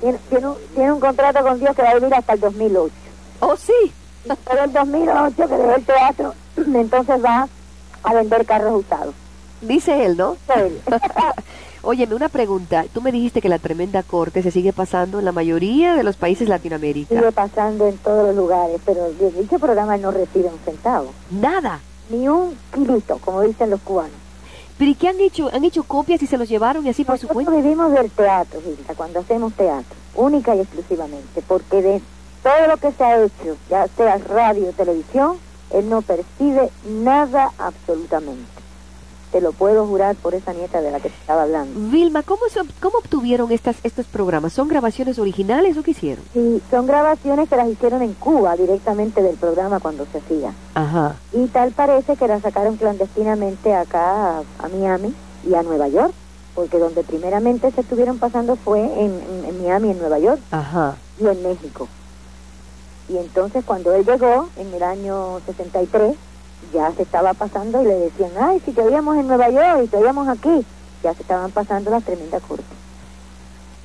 tiene, 0.01 0.19
tiene, 0.31 0.47
un, 0.47 0.55
tiene 0.75 0.93
un 0.93 1.01
contrato 1.01 1.43
con 1.43 1.59
Dios 1.59 1.75
que 1.75 1.83
va 1.83 1.91
a 1.91 1.95
vivir 1.95 2.15
hasta 2.15 2.33
el 2.35 2.41
2008. 2.41 2.95
¡Oh, 3.41 3.57
sí! 3.57 3.93
Pero 4.49 4.65
el 4.65 4.73
2008 4.73 5.35
que 5.37 5.57
dejó 5.57 5.75
el 5.75 5.85
teatro, 5.85 6.35
entonces 6.57 7.25
va 7.25 7.49
a 8.05 8.15
vender 8.15 8.47
carros 8.47 8.85
usados. 8.85 9.15
Dice 9.61 10.05
él, 10.07 10.17
¿no? 10.17 10.37
Él. 10.55 10.81
Óyeme, 11.91 12.15
una 12.15 12.29
pregunta. 12.29 12.85
Tú 12.93 13.01
me 13.01 13.11
dijiste 13.11 13.41
que 13.41 13.49
la 13.49 13.59
tremenda 13.59 14.03
corte 14.03 14.43
se 14.43 14.51
sigue 14.51 14.75
pasando 14.75 15.21
en 15.21 15.25
la 15.25 15.33
mayoría 15.33 15.95
de 15.95 16.03
los 16.03 16.17
países 16.17 16.47
Latinoamérica. 16.47 17.15
Sigue 17.15 17.33
pasando 17.33 17.87
en 17.87 17.97
todos 17.97 18.27
los 18.27 18.37
lugares, 18.37 18.79
pero 18.85 19.11
de 19.11 19.31
dicho 19.31 19.59
programa 19.59 19.97
no 19.97 20.11
recibe 20.11 20.49
un 20.49 20.59
centavo. 20.67 21.15
Nada. 21.31 21.81
Ni 22.11 22.29
un 22.29 22.55
kilito, 22.75 23.17
como 23.25 23.41
dicen 23.41 23.71
los 23.71 23.81
cubanos. 23.81 24.13
¿Pero 24.77 24.91
y 24.91 24.97
qué 24.97 25.09
han 25.09 25.19
hecho? 25.19 25.49
¿Han 25.51 25.65
hecho 25.65 25.83
copias 25.83 26.23
y 26.23 26.27
se 26.27 26.37
los 26.37 26.47
llevaron 26.47 26.85
y 26.85 26.91
así 26.91 27.05
por 27.05 27.19
su 27.19 27.27
cuenta? 27.27 27.53
vivimos 27.53 27.91
del 27.93 28.11
teatro, 28.11 28.61
Gilda, 28.61 28.95
cuando 28.95 29.21
hacemos 29.21 29.55
teatro, 29.55 29.97
única 30.15 30.55
y 30.55 30.61
exclusivamente, 30.61 31.43
porque 31.49 31.81
de 31.81 32.03
todo 32.43 32.67
lo 32.67 32.77
que 32.77 32.93
se 32.93 33.03
ha 33.03 33.25
hecho, 33.25 33.57
ya 33.71 33.89
sea 33.97 34.19
radio 34.19 34.69
o 34.69 34.73
televisión, 34.73 35.39
él 35.71 35.89
no 35.89 36.03
percibe 36.03 36.69
nada 36.85 37.51
absolutamente. 37.57 38.58
Te 39.33 39.41
lo 39.43 39.53
puedo 39.53 39.87
jurar 39.87 40.17
por 40.17 40.35
esa 40.35 40.53
nieta 40.55 40.81
de 40.81 40.91
la 40.91 41.01
que 41.01 41.11
te 41.11 41.15
estaba 41.17 41.43
hablando. 41.43 41.79
Vilma, 41.91 42.23
¿cómo, 42.23 42.41
¿cómo 42.81 42.99
obtuvieron 42.99 43.53
estas, 43.53 43.77
estos 43.83 44.07
programas? 44.07 44.55
¿Son 44.55 44.69
grabaciones 44.69 45.19
originales 45.19 45.77
o 45.77 45.83
qué 45.83 45.91
hicieron? 45.91 46.25
Sí, 46.33 46.63
son 46.71 46.87
grabaciones 46.87 47.49
que 47.49 47.57
las 47.57 47.69
hicieron 47.69 48.01
en 48.03 48.15
Cuba 48.15 48.57
directamente 48.57 49.23
del 49.23 49.37
programa 49.37 49.81
cuando 49.81 50.07
se 50.11 50.19
hacía. 50.19 50.53
Ajá. 50.75 51.17
Y 51.35 51.47
tal 51.49 51.73
parece 51.73 52.17
que 52.17 52.27
las 52.27 52.41
sacaron 52.43 52.77
clandestinamente 52.77 53.75
acá 53.75 54.39
a, 54.39 54.43
a 54.61 54.69
Miami 54.69 55.15
y 55.47 55.55
a 55.55 55.63
Nueva 55.63 55.89
York, 55.89 56.13
porque 56.55 56.79
donde 56.79 57.03
primeramente 57.05 57.71
se 57.71 57.83
estuvieron 57.83 58.19
pasando 58.19 58.57
fue 58.57 58.81
en, 58.81 59.13
en- 59.13 59.45
en 59.47 59.63
Miami, 59.63 59.91
en 59.91 59.99
Nueva 59.99 60.19
York. 60.19 60.41
Ajá. 60.51 60.97
y 61.21 61.27
en 61.27 61.43
México. 61.43 61.87
Y 63.11 63.17
entonces 63.19 63.65
cuando 63.65 63.93
él 63.93 64.05
llegó, 64.05 64.49
en 64.57 64.73
el 64.75 64.83
año 64.83 65.41
63, 65.47 66.15
ya 66.73 66.93
se 66.93 67.03
estaba 67.03 67.35
pasando 67.35 67.83
y 67.83 67.87
le 67.87 67.95
decían, 67.99 68.31
ay, 68.41 68.61
si 68.65 68.73
te 68.73 68.83
oíamos 68.83 69.17
en 69.17 69.27
Nueva 69.27 69.49
York 69.51 69.83
y 69.85 69.89
te 69.89 69.97
oíamos 69.97 70.29
aquí, 70.29 70.65
ya 71.03 71.15
se 71.15 71.23
estaban 71.23 71.51
pasando 71.51 71.91
las 71.91 72.05
tremendas 72.05 72.43
cortes. 72.43 72.67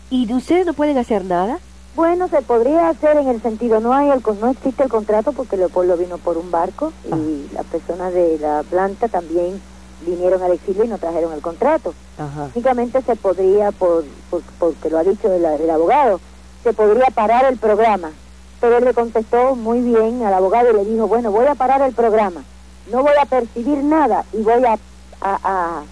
¿Y 0.09 0.25
de 0.25 0.35
ustedes 0.35 0.65
no 0.65 0.73
pueden 0.73 0.97
hacer 0.97 1.25
nada? 1.25 1.59
Bueno, 1.95 2.27
se 2.27 2.41
podría 2.41 2.89
hacer 2.89 3.17
en 3.17 3.27
el 3.29 3.41
sentido, 3.41 3.79
no 3.79 3.93
hay 3.93 4.09
el, 4.09 4.21
no 4.39 4.49
existe 4.49 4.83
el 4.83 4.89
contrato 4.89 5.31
porque 5.31 5.57
Leopoldo 5.57 5.95
vino 5.95 6.17
por 6.17 6.37
un 6.37 6.49
barco 6.49 6.91
y 7.05 7.49
las 7.53 7.65
personas 7.67 8.13
de 8.13 8.37
la 8.39 8.63
planta 8.63 9.07
también 9.07 9.61
vinieron 10.05 10.41
al 10.41 10.51
exilio 10.53 10.83
y 10.83 10.87
no 10.87 10.97
trajeron 10.97 11.33
el 11.33 11.41
contrato. 11.41 11.93
Ajá. 12.17 12.49
Únicamente 12.55 13.01
se 13.03 13.15
podría, 13.15 13.71
por, 13.71 14.03
por- 14.29 14.41
porque 14.59 14.89
lo 14.89 14.97
ha 14.97 15.03
dicho 15.03 15.31
el, 15.31 15.45
el 15.45 15.69
abogado, 15.69 16.19
se 16.63 16.73
podría 16.73 17.07
parar 17.13 17.45
el 17.45 17.57
programa. 17.57 18.11
Pero 18.59 18.77
él 18.77 18.85
le 18.85 18.93
contestó 18.93 19.55
muy 19.55 19.81
bien 19.81 20.23
al 20.23 20.33
abogado 20.33 20.71
y 20.71 20.73
le 20.73 20.85
dijo, 20.85 21.07
bueno, 21.07 21.31
voy 21.31 21.45
a 21.45 21.53
parar 21.55 21.81
el 21.83 21.93
programa, 21.93 22.43
no 22.91 23.01
voy 23.01 23.13
a 23.21 23.25
percibir 23.25 23.83
nada 23.83 24.25
y 24.33 24.41
voy 24.41 24.63
a, 24.65 24.77
a, 25.21 25.83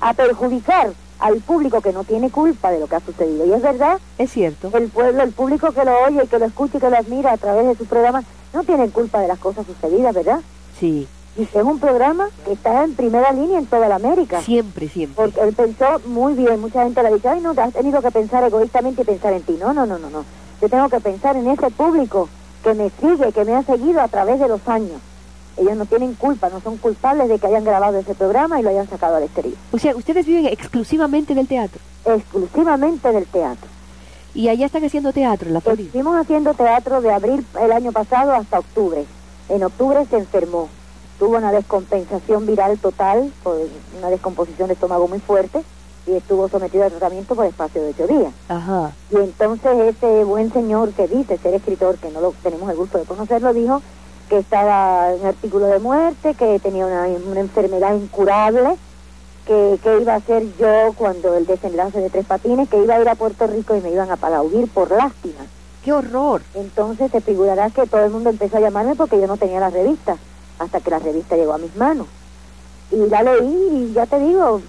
a, 0.00 0.14
perjudicar 0.14 0.92
al 1.18 1.36
público 1.40 1.80
que 1.80 1.92
no 1.92 2.04
tiene 2.04 2.30
culpa 2.30 2.70
de 2.70 2.80
lo 2.80 2.86
que 2.86 2.96
ha 2.96 3.00
sucedido. 3.00 3.46
Y 3.46 3.52
es 3.52 3.62
verdad, 3.62 3.98
Es 4.18 4.32
cierto. 4.32 4.70
el 4.76 4.88
pueblo, 4.88 5.22
el 5.22 5.32
público 5.32 5.70
que 5.72 5.84
lo 5.84 5.96
oye, 6.04 6.26
que 6.26 6.38
lo 6.38 6.46
escucha 6.46 6.78
y 6.78 6.80
que 6.80 6.90
lo 6.90 6.96
admira 6.96 7.32
a 7.32 7.36
través 7.36 7.66
de 7.66 7.76
sus 7.76 7.88
programas, 7.88 8.24
no 8.52 8.64
tienen 8.64 8.90
culpa 8.90 9.20
de 9.20 9.28
las 9.28 9.38
cosas 9.38 9.66
sucedidas, 9.66 10.14
¿verdad? 10.14 10.40
Sí. 10.78 11.06
Y 11.36 11.42
es 11.44 11.54
un 11.54 11.78
programa 11.78 12.28
que 12.44 12.52
está 12.52 12.84
en 12.84 12.94
primera 12.94 13.32
línea 13.32 13.58
en 13.58 13.66
toda 13.66 13.88
la 13.88 13.94
América. 13.94 14.42
Siempre, 14.42 14.88
siempre. 14.88 15.14
Porque 15.16 15.40
él 15.40 15.54
pensó 15.54 16.00
muy 16.06 16.34
bien, 16.34 16.60
mucha 16.60 16.82
gente 16.84 17.02
le 17.02 17.08
ha 17.08 17.12
dicho, 17.12 17.30
ay 17.30 17.40
no, 17.40 17.54
has 17.56 17.72
tenido 17.72 18.02
que 18.02 18.10
pensar 18.10 18.44
egoístamente 18.44 19.02
y 19.02 19.04
pensar 19.04 19.32
en 19.32 19.42
ti. 19.42 19.56
No, 19.58 19.72
no, 19.72 19.86
no, 19.86 19.98
no, 19.98 20.10
no. 20.10 20.24
Yo 20.60 20.68
tengo 20.68 20.88
que 20.90 21.00
pensar 21.00 21.36
en 21.36 21.46
ese 21.48 21.70
público 21.70 22.28
que 22.62 22.74
me 22.74 22.90
sigue, 23.00 23.32
que 23.32 23.44
me 23.44 23.54
ha 23.54 23.62
seguido 23.62 24.00
a 24.00 24.08
través 24.08 24.38
de 24.40 24.48
los 24.48 24.60
años. 24.68 25.00
Ellos 25.56 25.76
no 25.76 25.86
tienen 25.86 26.14
culpa, 26.14 26.48
no 26.48 26.60
son 26.60 26.78
culpables 26.78 27.28
de 27.28 27.38
que 27.38 27.46
hayan 27.46 27.64
grabado 27.64 27.98
ese 27.98 28.14
programa 28.14 28.58
y 28.58 28.62
lo 28.62 28.70
hayan 28.70 28.88
sacado 28.88 29.16
al 29.16 29.24
exterior. 29.24 29.54
O 29.72 29.78
sea, 29.78 29.94
ustedes 29.94 30.26
viven 30.26 30.46
exclusivamente 30.46 31.34
del 31.34 31.46
teatro. 31.46 31.80
Exclusivamente 32.04 33.12
del 33.12 33.26
teatro. 33.26 33.68
Y 34.34 34.48
allá 34.48 34.66
están 34.66 34.84
haciendo 34.84 35.12
teatro 35.12 35.48
en 35.48 35.54
la 35.54 35.60
Florida. 35.60 35.86
Estuvimos 35.86 36.16
haciendo 36.16 36.54
teatro 36.54 37.02
de 37.02 37.12
abril 37.12 37.46
el 37.60 37.72
año 37.72 37.92
pasado 37.92 38.32
hasta 38.32 38.60
octubre. 38.60 39.04
En 39.50 39.62
octubre 39.62 40.06
se 40.08 40.16
enfermó. 40.16 40.68
Tuvo 41.18 41.36
una 41.36 41.52
descompensación 41.52 42.46
viral 42.46 42.78
total, 42.78 43.30
por 43.42 43.58
una 43.98 44.08
descomposición 44.08 44.68
de 44.68 44.74
estómago 44.74 45.06
muy 45.06 45.20
fuerte, 45.20 45.62
y 46.06 46.12
estuvo 46.12 46.48
sometido 46.48 46.84
a 46.84 46.90
tratamiento 46.90 47.34
por 47.34 47.46
espacio 47.46 47.82
de 47.82 47.90
ocho 47.90 48.06
días. 48.06 48.32
Ajá. 48.48 48.92
Y 49.10 49.16
entonces 49.16 49.94
ese 49.96 50.24
buen 50.24 50.52
señor 50.52 50.92
que 50.92 51.06
dice 51.06 51.38
ser 51.38 51.54
escritor, 51.54 51.98
que 51.98 52.10
no 52.10 52.20
lo 52.20 52.32
tenemos 52.42 52.68
el 52.70 52.76
gusto 52.76 52.98
de 52.98 53.04
conocerlo, 53.04 53.52
dijo 53.52 53.82
que 54.32 54.38
estaba 54.38 55.12
en 55.12 55.26
artículo 55.26 55.66
de 55.66 55.78
muerte, 55.78 56.32
que 56.32 56.58
tenía 56.58 56.86
una, 56.86 57.02
una 57.02 57.40
enfermedad 57.40 57.94
incurable, 57.94 58.78
que, 59.46 59.78
que 59.82 60.00
iba 60.00 60.14
a 60.14 60.20
ser 60.22 60.44
yo 60.56 60.94
cuando 60.96 61.36
el 61.36 61.44
desenlace 61.44 62.00
de 62.00 62.08
Tres 62.08 62.24
Patines, 62.24 62.66
que 62.70 62.82
iba 62.82 62.94
a 62.94 63.00
ir 63.02 63.10
a 63.10 63.14
Puerto 63.14 63.46
Rico 63.46 63.76
y 63.76 63.82
me 63.82 63.90
iban 63.90 64.08
a 64.08 64.14
aplaudir 64.14 64.68
por 64.68 64.90
lástima. 64.90 65.44
¡Qué 65.84 65.92
horror! 65.92 66.40
Entonces 66.54 67.10
se 67.10 67.20
figurará 67.20 67.68
que 67.68 67.86
todo 67.86 68.06
el 68.06 68.10
mundo 68.10 68.30
empezó 68.30 68.56
a 68.56 68.60
llamarme 68.60 68.94
porque 68.94 69.20
yo 69.20 69.26
no 69.26 69.36
tenía 69.36 69.60
la 69.60 69.68
revista, 69.68 70.16
hasta 70.58 70.80
que 70.80 70.90
la 70.90 70.98
revista 70.98 71.36
llegó 71.36 71.52
a 71.52 71.58
mis 71.58 71.76
manos. 71.76 72.06
Y 72.90 73.06
la 73.10 73.22
leí 73.22 73.90
y 73.90 73.92
ya 73.92 74.06
te 74.06 74.18
digo, 74.18 74.62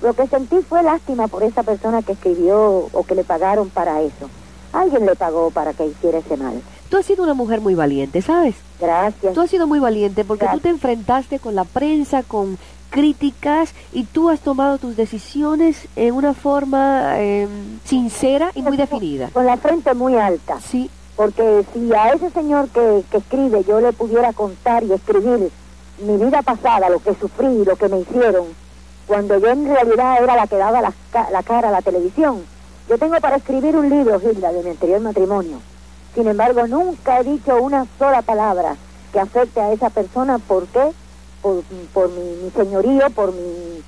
lo 0.00 0.14
que 0.14 0.28
sentí 0.28 0.58
fue 0.62 0.84
lástima 0.84 1.26
por 1.26 1.42
esa 1.42 1.64
persona 1.64 2.02
que 2.02 2.12
escribió 2.12 2.86
o 2.92 3.02
que 3.02 3.16
le 3.16 3.24
pagaron 3.24 3.68
para 3.68 4.00
eso. 4.02 4.30
Alguien 4.72 5.06
le 5.06 5.16
pagó 5.16 5.50
para 5.50 5.72
que 5.72 5.86
hiciera 5.86 6.18
ese 6.18 6.36
mal. 6.36 6.62
Tú 6.88 6.96
has 6.96 7.06
sido 7.06 7.24
una 7.24 7.34
mujer 7.34 7.60
muy 7.60 7.74
valiente, 7.74 8.22
¿sabes? 8.22 8.54
Gracias. 8.80 9.34
Tú 9.34 9.40
has 9.40 9.50
sido 9.50 9.66
muy 9.66 9.78
valiente 9.78 10.24
porque 10.24 10.46
tú 10.52 10.60
te 10.60 10.68
enfrentaste 10.68 11.38
con 11.38 11.54
la 11.54 11.64
prensa, 11.64 12.22
con 12.22 12.58
críticas 12.90 13.74
y 13.92 14.04
tú 14.04 14.30
has 14.30 14.40
tomado 14.40 14.78
tus 14.78 14.96
decisiones 14.96 15.88
en 15.96 16.14
una 16.14 16.34
forma 16.34 17.14
eh, 17.18 17.48
sincera 17.84 18.52
y 18.54 18.62
muy 18.62 18.76
definida. 18.76 19.30
Con 19.32 19.46
la 19.46 19.56
frente 19.56 19.92
muy 19.94 20.14
alta. 20.16 20.60
Sí, 20.60 20.88
Porque 21.16 21.64
si 21.72 21.92
a 21.92 22.12
ese 22.12 22.30
señor 22.30 22.68
que, 22.68 23.02
que 23.10 23.18
escribe 23.18 23.64
yo 23.64 23.80
le 23.80 23.92
pudiera 23.92 24.32
contar 24.32 24.84
y 24.84 24.92
escribir 24.92 25.50
mi 25.98 26.16
vida 26.16 26.42
pasada, 26.42 26.88
lo 26.88 27.00
que 27.00 27.14
sufrí 27.14 27.46
y 27.46 27.64
lo 27.64 27.76
que 27.76 27.88
me 27.88 28.00
hicieron, 28.00 28.46
cuando 29.06 29.38
yo 29.38 29.48
en 29.48 29.64
realidad 29.66 30.22
era 30.22 30.36
la 30.36 30.46
que 30.46 30.56
daba 30.56 30.80
la, 30.80 30.92
la 31.32 31.42
cara 31.42 31.68
a 31.68 31.72
la 31.72 31.82
televisión, 31.82 32.42
yo 32.88 32.98
tengo 32.98 33.18
para 33.20 33.36
escribir 33.36 33.76
un 33.76 33.88
libro, 33.88 34.20
Hilda, 34.20 34.52
de 34.52 34.62
mi 34.62 34.70
anterior 34.70 35.00
matrimonio. 35.00 35.58
Sin 36.16 36.26
embargo, 36.26 36.66
nunca 36.66 37.20
he 37.20 37.24
dicho 37.24 37.62
una 37.62 37.86
sola 37.98 38.22
palabra 38.22 38.76
que 39.12 39.20
afecte 39.20 39.60
a 39.60 39.72
esa 39.72 39.90
persona. 39.90 40.38
¿Por 40.38 40.66
qué? 40.66 40.92
Por, 41.42 41.62
por 41.92 42.08
mi, 42.10 42.42
mi 42.42 42.50
señorío, 42.50 43.10
por 43.10 43.32
mi 43.32 43.82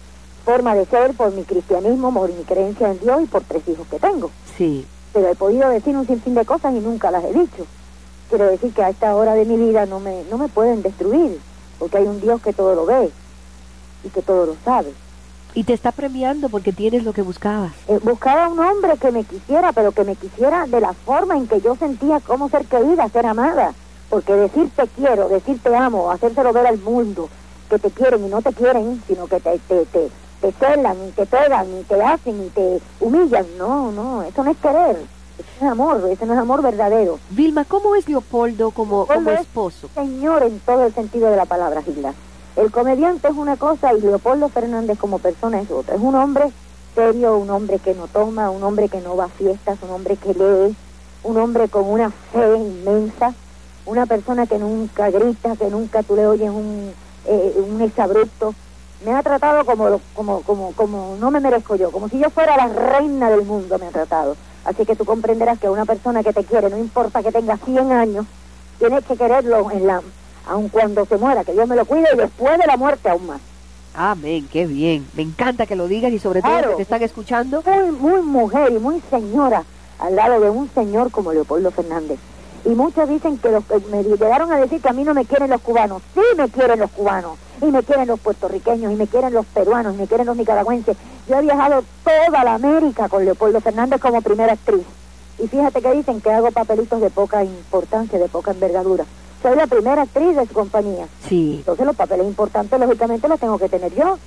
forma 0.45 0.75
de 0.75 0.85
ser, 0.85 1.15
por 1.15 1.33
mi 1.33 1.43
cristianismo, 1.45 2.13
por 2.13 2.31
mi 2.33 2.45
creencia 2.45 2.91
en 2.91 3.01
Dios 3.01 3.23
y 3.23 3.27
por 3.27 3.43
tres 3.43 3.67
hijos 3.67 3.87
que 3.89 3.99
tengo 3.99 4.31
sí. 4.57 4.87
pero 5.13 5.29
he 5.29 5.35
podido 5.35 5.69
decir 5.69 5.97
un 5.97 6.07
sinfín 6.07 6.35
de 6.35 6.45
cosas 6.45 6.75
y 6.75 6.81
nunca 6.81 7.11
las 7.11 7.25
he 7.25 7.33
dicho. 7.33 7.67
Quiero 8.29 8.47
decir 8.47 8.73
que 8.75 8.83
a 8.83 8.91
esta 8.91 9.15
hora 9.17 9.35
de 9.35 9.45
mi 9.47 9.57
vida 9.57 9.87
no 9.87 10.01
me, 10.01 10.25
no 10.31 10.37
me 10.39 10.49
pueden 10.49 10.83
destruir, 10.83 11.41
porque 11.79 11.99
hay 11.99 12.05
un 12.05 12.21
Dios 12.21 12.43
que 12.43 12.53
todo 12.53 12.75
lo 12.75 12.85
ve 12.87 13.11
y 14.05 14.09
que 14.11 14.23
todo 14.23 14.47
lo 14.47 14.57
sabe. 14.65 14.93
Y 15.55 15.65
te 15.65 15.73
está 15.73 15.93
premiando 15.93 16.49
porque 16.49 16.73
tienes 16.73 17.05
lo 17.05 17.13
que 17.13 17.23
buscabas. 17.23 17.73
Eh, 17.89 17.99
buscaba 18.03 18.49
un 18.49 18.59
hombre 18.59 18.97
que 19.01 19.11
me 19.11 19.25
quisiera, 19.25 19.73
pero 19.73 19.93
que 19.93 20.05
me 20.05 20.15
quisiera 20.15 20.67
de 20.67 20.81
la 20.81 20.93
forma 20.93 21.37
en 21.37 21.49
que 21.49 21.61
yo 21.61 21.75
sentía 21.77 22.21
cómo 22.21 22.49
ser 22.49 22.67
querida, 22.67 23.09
ser 23.09 23.27
amada. 23.27 23.73
Porque 24.11 24.33
decir 24.35 24.71
te 24.75 24.87
quiero, 24.89 25.29
decir 25.29 25.61
te 25.63 25.75
amo, 25.75 26.11
hacérselo 26.11 26.53
ver 26.53 26.67
al 26.67 26.79
mundo 26.79 27.29
que 27.69 27.79
te 27.79 27.91
quieren 27.91 28.25
y 28.25 28.29
no 28.29 28.41
te 28.41 28.53
quieren, 28.53 29.03
sino 29.07 29.27
que 29.27 29.41
te, 29.41 29.59
te, 29.59 29.85
te, 29.87 30.11
te 30.41 30.53
celan 30.53 30.97
y 31.07 31.11
te 31.11 31.27
pegan 31.27 31.67
y 31.79 31.83
te 31.85 32.03
hacen 32.03 32.47
y 32.47 32.49
te 32.49 32.81
humillan. 33.01 33.47
No, 33.59 33.93
no, 33.93 34.23
eso 34.23 34.43
no 34.43 34.51
es 34.51 34.57
querer. 34.59 34.97
Eso 35.39 35.49
no 35.61 35.67
es 35.67 35.73
amor, 35.73 36.09
eso 36.11 36.27
no 36.27 36.33
es 36.33 36.39
amor 36.39 36.63
verdadero. 36.63 37.19
Vilma, 37.31 37.65
¿cómo 37.65 37.95
es 37.95 38.09
Leopoldo 38.09 38.71
como, 38.71 39.07
como 39.07 39.31
es 39.31 39.41
esposo? 39.41 39.89
Señor 39.95 40.43
en 40.43 40.59
todo 40.61 40.85
el 40.85 40.95
sentido 40.95 41.31
de 41.31 41.37
la 41.37 41.45
palabra, 41.45 41.83
Gilda. 41.83 42.15
El 42.57 42.71
comediante 42.73 43.29
es 43.29 43.35
una 43.35 43.57
cosa 43.57 43.93
y 43.95 44.01
Leopoldo 44.01 44.49
Fernández 44.49 44.99
como 44.99 45.19
persona 45.19 45.61
es 45.61 45.71
otra. 45.71 45.95
Es 45.95 46.01
un 46.01 46.15
hombre 46.15 46.51
serio, 46.95 47.39
un 47.39 47.51
hombre 47.51 47.79
que 47.79 47.95
no 47.95 48.09
toma, 48.09 48.51
un 48.51 48.63
hombre 48.65 48.89
que 48.89 49.01
no 49.01 49.17
va 49.17 49.27
a 49.27 49.29
fiestas, 49.29 49.79
un 49.83 49.91
hombre 49.91 50.17
que 50.17 50.35
lee, 50.35 50.77
un 51.23 51.37
hombre 51.37 51.69
con 51.69 51.89
una 51.89 52.11
fe 52.11 52.57
inmensa, 52.57 53.35
una 53.87 54.07
persona 54.07 54.47
que 54.47 54.59
nunca 54.59 55.11
grita, 55.11 55.55
que 55.57 55.71
nunca 55.71 56.03
tú 56.03 56.17
le 56.17 56.27
oyes 56.27 56.51
un, 56.51 56.93
eh, 57.27 57.65
un 57.69 57.81
exabrupto. 57.81 58.55
Me 59.05 59.13
ha 59.13 59.23
tratado 59.23 59.65
como, 59.65 60.01
como, 60.13 60.43
como, 60.43 60.73
como 60.73 61.17
no 61.21 61.31
me 61.31 61.39
merezco 61.39 61.77
yo, 61.77 61.93
como 61.93 62.09
si 62.09 62.19
yo 62.19 62.31
fuera 62.31 62.57
la 62.57 62.67
reina 62.67 63.31
del 63.31 63.45
mundo 63.45 63.79
me 63.79 63.87
ha 63.87 63.91
tratado. 63.91 64.37
Así 64.65 64.85
que 64.85 64.97
tú 64.97 65.05
comprenderás 65.05 65.59
que 65.61 65.71
una 65.71 65.85
persona 65.85 66.25
que 66.25 66.33
te 66.33 66.45
quiere, 66.45 66.69
no 66.69 66.79
importa 66.79 67.23
que 67.23 67.31
tenga 67.31 67.57
100 67.57 67.93
años, 67.93 68.27
tienes 68.79 69.05
que 69.05 69.17
quererlo 69.17 69.71
en 69.71 69.87
la, 69.87 70.03
aun 70.49 70.69
cuando 70.69 71.05
se 71.07 71.17
muera, 71.17 71.45
que 71.45 71.53
Dios 71.53 71.69
me 71.69 71.77
lo 71.77 71.85
cuide 71.85 72.07
y 72.13 72.17
después 72.17 72.59
de 72.59 72.67
la 72.67 72.77
muerte 72.77 73.09
aún 73.09 73.27
más. 73.27 73.41
Amén, 73.95 74.49
qué 74.53 74.67
bien. 74.67 75.07
Me 75.15 75.23
encanta 75.23 75.67
que 75.67 75.75
lo 75.77 75.89
digas 75.89 76.13
y 76.13 76.19
sobre 76.19 76.41
todo 76.41 76.53
Claro. 76.53 76.71
que 76.71 76.77
te 76.77 76.83
están 76.83 77.03
escuchando. 77.03 77.63
Muy, 77.67 77.91
muy 77.93 78.21
mujer 78.23 78.73
y 78.73 78.79
muy 78.79 79.03
señora 79.11 79.65
al 79.99 80.15
lado 80.15 80.41
de 80.41 80.51
un 80.51 80.71
señor 80.75 81.11
como 81.11 81.33
Leopoldo 81.33 81.71
Fernández. 81.71 82.19
Y 82.65 82.71
muchos 82.71 83.09
dicen 83.09 83.39
que 83.39 83.51
los, 83.51 83.65
que 83.65 83.79
me 83.91 84.03
llegaron 84.05 84.53
a 84.53 84.59
decir 84.59 84.81
que 84.81 84.89
a 84.89 84.93
mí 84.93 85.03
no 85.05 85.15
me 85.15 85.25
quieren 85.25 85.51
los 85.51 85.61
cubanos. 85.61 86.03
Sí 86.15 86.21
me 86.37 86.49
quieren 86.49 86.79
los 86.79 86.91
cubanos, 86.91 87.39
y 87.63 87.67
me 87.67 87.83
quieren 87.83 88.07
los 88.09 88.21
puertorriqueños, 88.21 88.93
y 88.93 88.97
me 88.97 89.07
quieren 89.07 89.33
los 89.33 89.47
peruanos, 89.47 89.95
y 89.95 89.99
me 89.99 90.07
quieren 90.07 90.27
los 90.27 90.37
nicaragüenses. 90.37 90.97
Yo 91.29 91.39
he 91.39 91.43
viajado 91.43 91.83
toda 92.05 92.45
la 92.45 92.55
América 92.55 93.09
con 93.09 93.25
Leopoldo 93.25 93.61
Fernández 93.61 94.01
como 94.01 94.23
primera 94.23 94.53
actriz. 94.53 94.85
Y 95.39 95.47
fíjate 95.47 95.81
que 95.81 95.93
dicen 95.93 96.21
que 96.21 96.31
hago 96.31 96.51
papelitos 96.51 97.01
de 97.01 97.11
poca 97.11 97.45
importancia, 97.45 98.19
de 98.19 98.29
poca 98.29 98.51
envergadura. 98.51 99.05
Soy 99.43 99.57
la 99.57 99.67
primera 99.67 100.03
actriz 100.03 100.37
de 100.37 100.47
su 100.47 100.55
compañía. 100.55 101.07
Sí. 101.29 101.57
Entonces 101.59 101.87
los 101.87 101.97
papeles 101.97 102.27
importantes, 102.27 102.79
lógicamente, 102.79 103.29
los 103.29 103.39
tengo 103.39 103.59
que 103.59 103.69
tener 103.69 103.95
yo. 103.95 104.19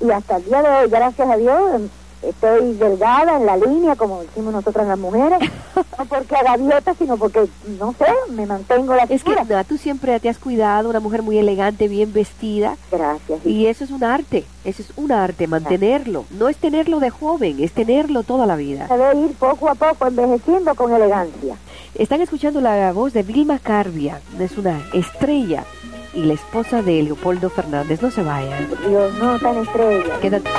Y 0.00 0.10
hasta 0.10 0.36
el 0.36 0.44
día 0.44 0.62
de 0.62 0.68
hoy, 0.68 0.90
gracias 0.90 1.28
a 1.28 1.36
Dios, 1.36 1.82
estoy 2.28 2.74
delgada 2.74 3.36
en 3.36 3.46
la 3.46 3.56
línea, 3.56 3.96
como 3.96 4.20
decimos 4.22 4.52
nosotras 4.52 4.86
las 4.86 4.98
mujeres. 4.98 5.38
no 5.98 6.04
porque 6.06 6.36
haga 6.36 6.56
dieta, 6.56 6.94
sino 6.94 7.16
porque, 7.16 7.46
no 7.78 7.94
sé, 7.98 8.06
me 8.32 8.46
mantengo 8.46 8.94
la 8.94 9.04
Es 9.04 9.22
que 9.24 9.34
figura. 9.34 9.64
tú 9.64 9.76
siempre 9.78 10.18
te 10.20 10.28
has 10.28 10.38
cuidado, 10.38 10.90
una 10.90 11.00
mujer 11.00 11.22
muy 11.22 11.38
elegante, 11.38 11.88
bien 11.88 12.12
vestida. 12.12 12.76
Gracias. 12.90 13.44
Y 13.44 13.66
eso 13.66 13.84
es 13.84 13.90
un 13.90 14.04
arte, 14.04 14.44
eso 14.64 14.82
es 14.82 14.92
un 14.96 15.12
arte, 15.12 15.46
mantenerlo. 15.46 16.24
No 16.30 16.48
es 16.48 16.56
tenerlo 16.56 17.00
de 17.00 17.10
joven, 17.10 17.56
es 17.62 17.72
tenerlo 17.72 18.22
toda 18.22 18.46
la 18.46 18.56
vida. 18.56 18.88
Se 18.88 18.96
debe 18.96 19.20
ir 19.20 19.32
poco 19.34 19.68
a 19.68 19.74
poco 19.74 20.06
envejeciendo 20.06 20.74
con 20.74 20.92
elegancia. 20.92 21.56
Están 21.94 22.20
escuchando 22.20 22.60
la 22.60 22.92
voz 22.92 23.12
de 23.12 23.22
Vilma 23.22 23.58
Carbia, 23.58 24.20
es 24.38 24.58
una 24.58 24.80
estrella 24.92 25.64
y 26.12 26.22
la 26.24 26.34
esposa 26.34 26.82
de 26.82 27.02
Leopoldo 27.02 27.50
Fernández. 27.50 28.02
No 28.02 28.10
se 28.10 28.22
vayan. 28.22 28.68
Dios, 28.88 29.12
no 29.14 29.38
tan 29.38 29.58
estrella. 29.58 30.18
Quédate. 30.20 30.50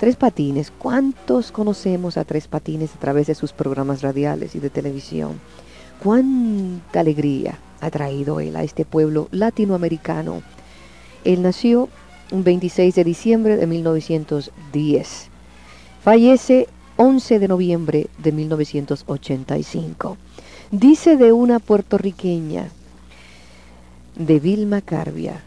Tres 0.00 0.16
Patines, 0.16 0.72
¿cuántos 0.78 1.52
conocemos 1.52 2.16
a 2.16 2.24
Tres 2.24 2.48
Patines 2.48 2.94
a 2.94 2.98
través 2.98 3.26
de 3.26 3.34
sus 3.34 3.52
programas 3.52 4.00
radiales 4.00 4.54
y 4.54 4.58
de 4.58 4.70
televisión? 4.70 5.38
¿Cuánta 6.02 7.00
alegría 7.00 7.58
ha 7.82 7.90
traído 7.90 8.40
él 8.40 8.56
a 8.56 8.62
este 8.62 8.86
pueblo 8.86 9.28
latinoamericano? 9.30 10.42
Él 11.24 11.42
nació 11.42 11.90
un 12.32 12.44
26 12.44 12.94
de 12.94 13.04
diciembre 13.04 13.58
de 13.58 13.66
1910 13.66 15.28
Fallece 16.02 16.66
11 16.96 17.38
de 17.38 17.48
noviembre 17.48 18.06
de 18.16 18.32
1985. 18.32 20.16
Dice 20.70 21.18
de 21.18 21.32
una 21.32 21.58
puertorriqueña, 21.58 22.70
de 24.16 24.40
Vilma 24.40 24.80
Carbia, 24.80 25.42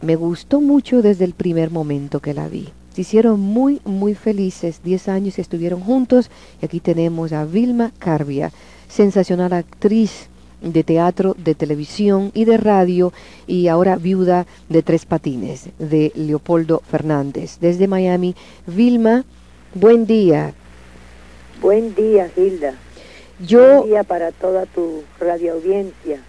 me 0.00 0.16
gustó 0.16 0.60
mucho 0.60 1.02
desde 1.02 1.24
el 1.24 1.34
primer 1.34 1.70
momento 1.70 2.18
que 2.18 2.34
la 2.34 2.48
vi. 2.48 2.72
Se 2.94 3.00
hicieron 3.02 3.40
muy, 3.40 3.80
muy 3.84 4.14
felices. 4.14 4.80
Diez 4.84 5.08
años 5.08 5.38
estuvieron 5.38 5.80
juntos 5.80 6.30
y 6.60 6.66
aquí 6.66 6.80
tenemos 6.80 7.32
a 7.32 7.44
Vilma 7.44 7.92
Carbia, 7.98 8.52
sensacional 8.88 9.52
actriz 9.54 10.28
de 10.60 10.84
teatro, 10.84 11.34
de 11.38 11.54
televisión 11.54 12.30
y 12.34 12.44
de 12.44 12.56
radio 12.56 13.12
y 13.46 13.68
ahora 13.68 13.96
viuda 13.96 14.46
de 14.68 14.82
tres 14.82 15.06
patines 15.06 15.70
de 15.78 16.12
Leopoldo 16.14 16.82
Fernández. 16.88 17.58
Desde 17.60 17.88
Miami, 17.88 18.36
Vilma, 18.66 19.24
buen 19.74 20.06
día. 20.06 20.54
Buen 21.60 21.94
día, 21.94 22.30
Hilda. 22.36 22.74
Yo, 23.38 23.58
Buen 23.60 23.82
día 23.90 24.04
para 24.04 24.32
toda 24.32 24.66
tu 24.66 25.02
radio 25.18 25.54
audiencia. 25.54 26.20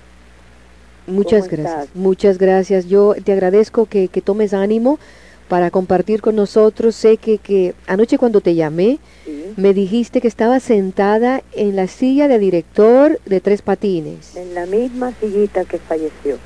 muchas 1.06 1.48
¿Cómo 1.48 1.52
gracias, 1.52 1.84
estás? 1.84 1.90
muchas 1.94 2.38
gracias. 2.38 2.86
Yo 2.88 3.14
te 3.24 3.34
agradezco 3.34 3.86
que, 3.86 4.08
que 4.08 4.22
tomes 4.22 4.54
ánimo 4.54 5.00
para 5.48 5.72
compartir 5.72 6.22
con 6.22 6.36
nosotros. 6.36 6.96
Sé 6.96 7.18
que, 7.18 7.38
que 7.38 7.74
anoche 7.88 8.18
cuando 8.18 8.42
te 8.42 8.56
llamé, 8.56 9.00
Sí. 9.26 9.54
me 9.58 9.74
dijiste 9.74 10.20
que 10.22 10.28
estaba 10.28 10.60
sentada 10.60 11.44
en 11.54 11.76
la 11.76 11.88
silla 11.88 12.28
de 12.28 12.40
director 12.40 13.20
de 13.26 13.40
Tres 13.42 13.62
Patines. 13.62 14.36
En 14.36 14.54
la 14.54 14.66
misma 14.66 15.14
sillita 15.20 15.64
que 15.66 15.78
falleció. 15.78 16.38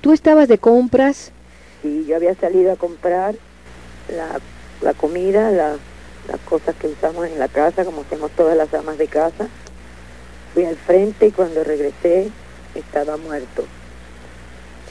Tú 0.00 0.12
estabas 0.12 0.48
de 0.48 0.58
compras, 0.58 1.30
Sí, 1.82 2.06
yo 2.08 2.16
había 2.16 2.34
salido 2.34 2.72
a 2.72 2.76
comprar 2.76 3.34
la, 4.08 4.40
la 4.80 4.94
comida, 4.94 5.50
la- 5.50 5.76
las 6.28 6.40
cosas 6.48 6.74
que 6.76 6.86
usamos 6.86 7.26
en 7.26 7.38
la 7.38 7.48
casa, 7.48 7.84
como 7.84 8.00
hacemos 8.00 8.30
todas 8.30 8.56
las 8.56 8.72
amas 8.72 8.96
de 8.96 9.06
casa. 9.06 9.48
Fui 10.54 10.64
al 10.64 10.76
frente 10.76 11.26
y 11.26 11.30
cuando 11.30 11.62
regresé 11.62 12.28
estaba 12.74 13.18
muerto. 13.18 13.64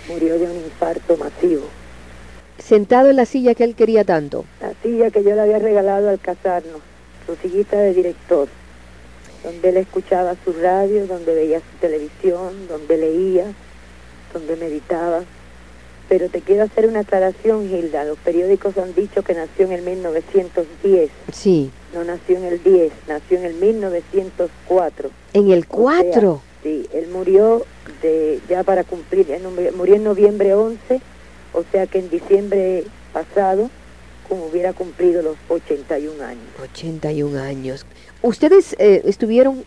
Murió 0.07 0.37
de 0.37 0.45
un 0.45 0.55
infarto 0.57 1.17
masivo. 1.17 1.63
Sentado 2.57 3.09
en 3.09 3.15
la 3.17 3.25
silla 3.25 3.55
que 3.55 3.63
él 3.63 3.75
quería 3.75 4.03
tanto. 4.03 4.45
La 4.61 4.73
silla 4.81 5.09
que 5.11 5.23
yo 5.23 5.35
le 5.35 5.41
había 5.41 5.59
regalado 5.59 6.09
al 6.09 6.19
casarnos, 6.19 6.81
su 7.25 7.35
sillita 7.35 7.77
de 7.77 7.93
director, 7.93 8.47
donde 9.43 9.69
él 9.69 9.77
escuchaba 9.77 10.35
su 10.43 10.53
radio, 10.53 11.05
donde 11.07 11.35
veía 11.35 11.59
su 11.59 11.77
televisión, 11.81 12.67
donde 12.67 12.97
leía, 12.97 13.45
donde 14.33 14.55
meditaba. 14.55 15.23
Pero 16.09 16.29
te 16.29 16.41
quiero 16.41 16.63
hacer 16.63 16.87
una 16.87 16.99
aclaración, 16.99 17.63
Hilda. 17.73 18.03
Los 18.03 18.17
periódicos 18.19 18.77
han 18.77 18.93
dicho 18.93 19.23
que 19.23 19.33
nació 19.33 19.65
en 19.65 19.71
el 19.71 19.81
1910. 19.83 21.09
Sí, 21.31 21.71
No 21.93 22.03
nació 22.03 22.37
en 22.37 22.43
el 22.45 22.61
10, 22.63 22.91
nació 23.07 23.37
en 23.39 23.45
el 23.45 23.53
1904. 23.55 25.09
en 25.33 25.51
el 25.51 25.59
O 25.59 25.61
sea, 25.61 25.67
4. 26.03 26.41
sí, 26.61 26.87
él 26.93 27.07
murió 27.07 27.65
de, 28.01 28.39
ya 28.49 28.63
para 28.63 28.83
cumplir, 28.83 29.27
murió 29.75 29.95
en 29.95 30.03
noviembre 30.03 30.53
11, 30.53 31.01
o 31.53 31.63
sea 31.71 31.87
que 31.87 31.99
en 31.99 32.09
diciembre 32.09 32.83
pasado, 33.13 33.69
como 34.27 34.45
hubiera 34.47 34.73
cumplido 34.73 35.21
los 35.21 35.37
81 35.49 36.23
años. 36.23 36.43
81 36.61 37.39
años. 37.41 37.85
¿Ustedes 38.21 38.75
eh, 38.79 39.01
estuvieron 39.05 39.63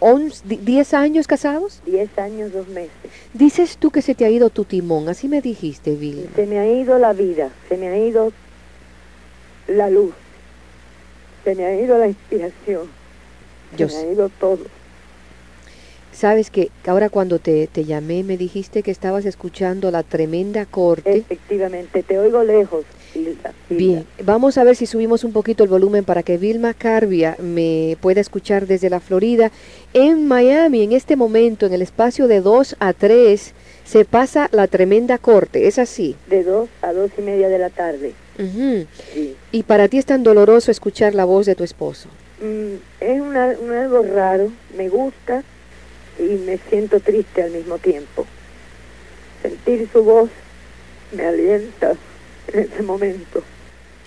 11, 0.00 0.42
di- 0.46 0.56
10 0.58 0.94
años 0.94 1.26
casados? 1.26 1.80
10 1.86 2.18
años, 2.18 2.52
dos 2.52 2.68
meses. 2.68 2.90
Dices 3.32 3.78
tú 3.78 3.90
que 3.90 4.02
se 4.02 4.14
te 4.14 4.24
ha 4.24 4.30
ido 4.30 4.50
tu 4.50 4.64
timón, 4.64 5.08
así 5.08 5.28
me 5.28 5.40
dijiste, 5.40 5.94
Bill. 5.96 6.28
se 6.36 6.46
me 6.46 6.58
ha 6.58 6.66
ido 6.70 6.98
la 6.98 7.12
vida, 7.12 7.50
se 7.68 7.76
me 7.76 7.88
ha 7.88 7.96
ido 7.96 8.32
la 9.68 9.88
luz, 9.90 10.12
se 11.44 11.54
me 11.54 11.64
ha 11.64 11.80
ido 11.80 11.96
la 11.98 12.08
inspiración, 12.08 12.86
Yo 13.76 13.88
se 13.88 13.96
me 13.96 14.00
sé. 14.02 14.08
ha 14.08 14.12
ido 14.12 14.28
todo. 14.28 14.58
Sabes 16.14 16.50
que 16.50 16.70
ahora 16.86 17.08
cuando 17.10 17.40
te, 17.40 17.66
te 17.66 17.84
llamé 17.84 18.22
me 18.22 18.36
dijiste 18.36 18.84
que 18.84 18.92
estabas 18.92 19.24
escuchando 19.24 19.90
la 19.90 20.04
tremenda 20.04 20.64
corte. 20.64 21.16
Efectivamente, 21.16 22.04
te 22.04 22.18
oigo 22.18 22.44
lejos, 22.44 22.84
Hilda. 23.14 23.52
Hilda. 23.68 23.76
Bien, 23.76 24.06
vamos 24.22 24.56
a 24.56 24.62
ver 24.62 24.76
si 24.76 24.86
subimos 24.86 25.24
un 25.24 25.32
poquito 25.32 25.64
el 25.64 25.70
volumen 25.70 26.04
para 26.04 26.22
que 26.22 26.38
Vilma 26.38 26.72
Carbia 26.72 27.36
me 27.40 27.96
pueda 28.00 28.20
escuchar 28.20 28.68
desde 28.68 28.90
la 28.90 29.00
Florida. 29.00 29.50
En 29.92 30.28
Miami, 30.28 30.84
en 30.84 30.92
este 30.92 31.16
momento, 31.16 31.66
en 31.66 31.72
el 31.72 31.82
espacio 31.82 32.28
de 32.28 32.40
2 32.40 32.76
a 32.78 32.92
3, 32.92 33.52
se 33.84 34.04
pasa 34.04 34.48
la 34.52 34.68
tremenda 34.68 35.18
corte, 35.18 35.66
¿es 35.66 35.80
así? 35.80 36.14
De 36.28 36.44
dos 36.44 36.68
a 36.80 36.92
dos 36.92 37.10
y 37.18 37.22
media 37.22 37.48
de 37.48 37.58
la 37.58 37.70
tarde. 37.70 38.14
Sí. 38.36 39.36
Y 39.52 39.62
para 39.64 39.88
ti 39.88 39.98
es 39.98 40.06
tan 40.06 40.22
doloroso 40.22 40.70
escuchar 40.70 41.14
la 41.14 41.24
voz 41.24 41.46
de 41.46 41.54
tu 41.54 41.64
esposo. 41.64 42.08
Mm, 42.40 42.76
es 43.00 43.20
una, 43.20 43.54
un 43.60 43.72
algo 43.72 44.02
raro, 44.02 44.50
me 44.76 44.88
gusta 44.88 45.42
y 46.18 46.34
me 46.44 46.58
siento 46.58 47.00
triste 47.00 47.42
al 47.42 47.50
mismo 47.50 47.78
tiempo. 47.78 48.26
Sentir 49.42 49.88
su 49.92 50.02
voz 50.02 50.30
me 51.12 51.26
alienta 51.26 51.92
en 52.52 52.60
ese 52.60 52.82
momento. 52.82 53.42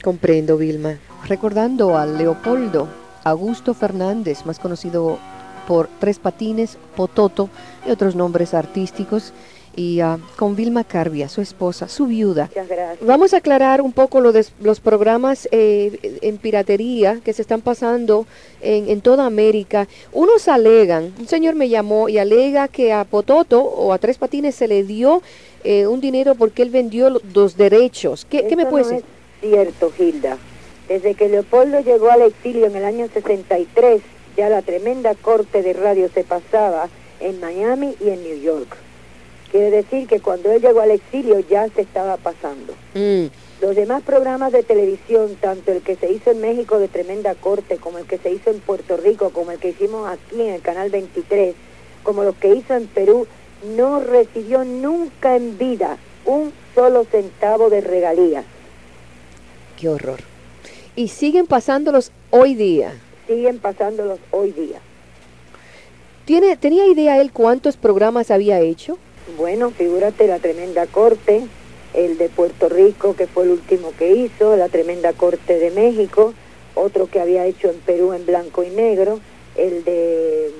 Comprendo, 0.03 0.57
Vilma. 0.57 0.97
Recordando 1.27 1.97
a 1.97 2.05
Leopoldo 2.05 2.87
Augusto 3.23 3.73
Fernández, 3.73 4.45
más 4.45 4.59
conocido 4.59 5.19
por 5.67 5.89
Tres 5.99 6.17
Patines, 6.19 6.77
Pototo 6.95 7.49
y 7.85 7.91
otros 7.91 8.15
nombres 8.15 8.53
artísticos, 8.53 9.33
y 9.77 9.99
ah, 10.01 10.17
con 10.35 10.55
Vilma 10.57 10.83
Carbia, 10.83 11.29
su 11.29 11.39
esposa, 11.39 11.87
su 11.87 12.07
viuda. 12.07 12.47
Muchas 12.49 12.67
gracias. 12.67 13.07
Vamos 13.07 13.33
a 13.33 13.37
aclarar 13.37 13.81
un 13.81 13.93
poco 13.93 14.19
lo 14.19 14.33
de 14.33 14.43
los 14.59 14.79
programas 14.81 15.47
eh, 15.51 16.17
en 16.21 16.37
piratería 16.39 17.21
que 17.23 17.31
se 17.31 17.41
están 17.43 17.61
pasando 17.61 18.25
en, 18.59 18.89
en 18.89 18.99
toda 19.01 19.25
América. 19.25 19.87
Unos 20.11 20.47
alegan, 20.49 21.13
un 21.19 21.27
señor 21.27 21.55
me 21.55 21.69
llamó 21.69 22.09
y 22.09 22.17
alega 22.17 22.67
que 22.67 22.91
a 22.91 23.05
Pototo 23.05 23.61
o 23.61 23.93
a 23.93 23.99
Tres 23.99 24.17
Patines 24.17 24.55
se 24.55 24.67
le 24.67 24.83
dio 24.83 25.21
eh, 25.63 25.85
un 25.87 26.01
dinero 26.01 26.33
porque 26.35 26.63
él 26.63 26.71
vendió 26.71 27.09
lo- 27.11 27.21
los 27.33 27.55
derechos. 27.55 28.25
¿Qué, 28.29 28.47
qué 28.47 28.55
me 28.55 28.65
puedes 28.65 28.87
no 28.87 28.93
decir? 28.93 29.05
es 29.43 29.49
cierto, 29.49 29.93
Hilda. 29.97 30.37
Desde 30.87 31.13
que 31.13 31.29
Leopoldo 31.29 31.81
llegó 31.81 32.09
al 32.09 32.23
exilio 32.23 32.65
en 32.65 32.75
el 32.77 32.83
año 32.85 33.07
63, 33.13 34.01
ya 34.35 34.49
la 34.49 34.63
tremenda 34.63 35.13
corte 35.15 35.61
de 35.61 35.73
radio 35.73 36.09
se 36.11 36.23
pasaba 36.23 36.89
en 37.19 37.39
Miami 37.39 37.93
y 38.03 38.09
en 38.09 38.23
New 38.23 38.39
York. 38.41 38.75
Quiere 39.51 39.71
decir 39.71 40.07
que 40.07 40.19
cuando 40.19 40.51
él 40.51 40.61
llegó 40.61 40.81
al 40.81 40.91
exilio 40.91 41.39
ya 41.39 41.67
se 41.69 41.81
estaba 41.81 42.17
pasando. 42.17 42.73
Mm, 42.93 43.27
Los 43.61 43.75
demás 43.75 44.03
programas 44.03 44.51
de 44.51 44.61
televisión, 44.63 45.35
tanto 45.41 45.71
el 45.71 45.81
que 45.81 45.95
se 45.95 46.11
hizo 46.11 46.31
en 46.31 46.41
México 46.41 46.77
de 46.77 46.87
Tremenda 46.89 47.33
Corte, 47.33 47.77
como 47.77 47.97
el 47.97 48.05
que 48.05 48.17
se 48.19 48.31
hizo 48.31 48.51
en 48.51 48.59
Puerto 48.59 48.97
Rico, 48.97 49.31
como 49.31 49.51
el 49.51 49.57
que 49.59 49.69
hicimos 49.69 50.07
aquí 50.09 50.41
en 50.41 50.53
el 50.53 50.61
Canal 50.61 50.89
23, 50.91 51.55
como 52.03 52.23
los 52.23 52.35
que 52.35 52.53
hizo 52.53 52.75
en 52.75 52.87
Perú, 52.87 53.25
no 53.75 53.99
recibió 54.01 54.63
nunca 54.63 55.35
en 55.35 55.57
vida 55.57 55.97
un 56.25 56.51
solo 56.75 57.05
centavo 57.05 57.69
de 57.69 57.81
regalías. 57.81 58.45
qué 59.79 59.89
horror. 59.89 60.19
Y 60.95 61.07
siguen 61.07 61.47
pasándolos 61.47 62.11
hoy 62.31 62.53
día. 62.55 62.93
Siguen 63.27 63.59
pasándolos 63.59 64.19
hoy 64.31 64.51
día. 64.51 64.79
¿Tiene, 66.25 66.57
¿Tenía 66.57 66.85
idea 66.87 67.19
él 67.21 67.31
cuántos 67.31 67.77
programas 67.77 68.29
había 68.31 68.59
hecho? 68.59 68.97
Bueno, 69.35 69.71
figúrate 69.71 70.25
la 70.27 70.39
Tremenda 70.39 70.87
Corte, 70.87 71.43
el 71.93 72.17
de 72.17 72.29
Puerto 72.29 72.69
Rico, 72.69 73.15
que 73.15 73.27
fue 73.27 73.43
el 73.43 73.51
último 73.51 73.91
que 73.97 74.13
hizo, 74.13 74.55
la 74.55 74.69
Tremenda 74.69 75.11
Corte 75.13 75.59
de 75.59 75.71
México, 75.71 76.33
otro 76.75 77.09
que 77.09 77.19
había 77.19 77.45
hecho 77.45 77.69
en 77.69 77.77
Perú 77.79 78.13
en 78.13 78.25
blanco 78.25 78.63
y 78.63 78.69
negro, 78.69 79.19
el 79.57 79.83
de 79.83 80.51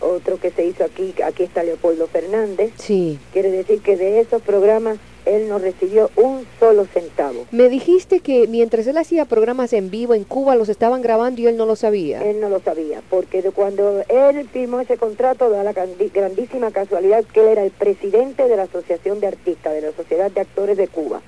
otro 0.00 0.38
que 0.38 0.50
se 0.50 0.66
hizo 0.66 0.84
aquí, 0.84 1.14
aquí 1.24 1.44
está 1.44 1.62
Leopoldo 1.62 2.06
Fernández. 2.06 2.72
Sí. 2.76 3.18
Quiere 3.32 3.50
decir 3.50 3.80
que 3.80 3.96
de 3.96 4.20
esos 4.20 4.42
programas 4.42 4.98
él 5.26 5.48
no 5.48 5.58
recibió 5.58 6.10
un 6.16 6.46
solo 6.58 6.86
centavo. 6.86 7.46
Me 7.50 7.68
dijiste 7.68 8.20
que 8.20 8.46
mientras 8.46 8.86
él 8.86 8.96
hacía 8.96 9.24
programas 9.24 9.72
en 9.72 9.90
vivo 9.90 10.14
en 10.14 10.24
Cuba 10.24 10.54
los 10.54 10.68
estaban 10.68 11.02
grabando 11.02 11.40
y 11.40 11.46
él 11.46 11.56
no 11.56 11.66
lo 11.66 11.76
sabía. 11.76 12.24
Él 12.24 12.40
no 12.40 12.48
lo 12.48 12.60
sabía, 12.60 13.02
porque 13.10 13.42
de 13.42 13.50
cuando 13.50 14.02
él 14.08 14.48
firmó 14.52 14.80
ese 14.80 14.96
contrato 14.96 15.50
da 15.50 15.64
la 15.64 15.72
grandísima 15.72 16.70
casualidad 16.70 17.24
que 17.24 17.40
él 17.40 17.48
era 17.48 17.64
el 17.64 17.72
presidente 17.72 18.48
de 18.48 18.56
la 18.56 18.62
Asociación 18.62 19.20
de 19.20 19.26
Artistas, 19.26 19.74
de 19.74 19.80
la 19.82 19.92
Sociedad 19.92 20.30
de 20.30 20.40
Actores 20.40 20.76
de 20.76 20.88
Cuba. 20.88 21.20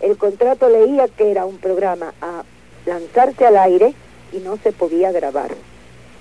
El 0.00 0.16
contrato 0.16 0.68
leía 0.68 1.08
que 1.08 1.30
era 1.30 1.44
un 1.44 1.58
programa 1.58 2.14
a 2.20 2.44
lanzarse 2.86 3.44
al 3.44 3.56
aire 3.56 3.94
y 4.32 4.38
no 4.38 4.56
se 4.62 4.72
podía 4.72 5.10
grabar. 5.10 5.50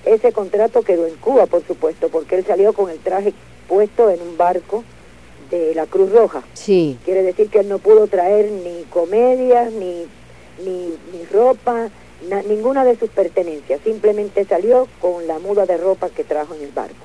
Ese 0.05 0.31
contrato 0.33 0.81
quedó 0.81 1.05
en 1.05 1.15
Cuba, 1.15 1.45
por 1.45 1.65
supuesto, 1.65 2.09
porque 2.09 2.35
él 2.35 2.45
salió 2.45 2.73
con 2.73 2.89
el 2.89 2.99
traje 2.99 3.33
puesto 3.67 4.09
en 4.09 4.21
un 4.21 4.35
barco 4.35 4.83
de 5.57 5.75
la 5.75 5.85
Cruz 5.85 6.11
Roja. 6.11 6.43
Sí. 6.53 6.97
Quiere 7.05 7.23
decir 7.23 7.49
que 7.49 7.59
él 7.59 7.69
no 7.69 7.79
pudo 7.79 8.07
traer 8.07 8.51
ni 8.51 8.83
comedias, 8.89 9.71
ni, 9.71 10.05
ni, 10.63 10.87
ni 11.11 11.25
ropa, 11.31 11.89
na- 12.29 12.41
ninguna 12.43 12.83
de 12.85 12.97
sus 12.97 13.09
pertenencias. 13.09 13.81
Simplemente 13.83 14.45
salió 14.45 14.87
con 15.01 15.27
la 15.27 15.39
muda 15.39 15.65
de 15.65 15.77
ropa 15.77 16.09
que 16.09 16.23
trajo 16.23 16.55
en 16.55 16.63
el 16.63 16.71
barco. 16.71 16.95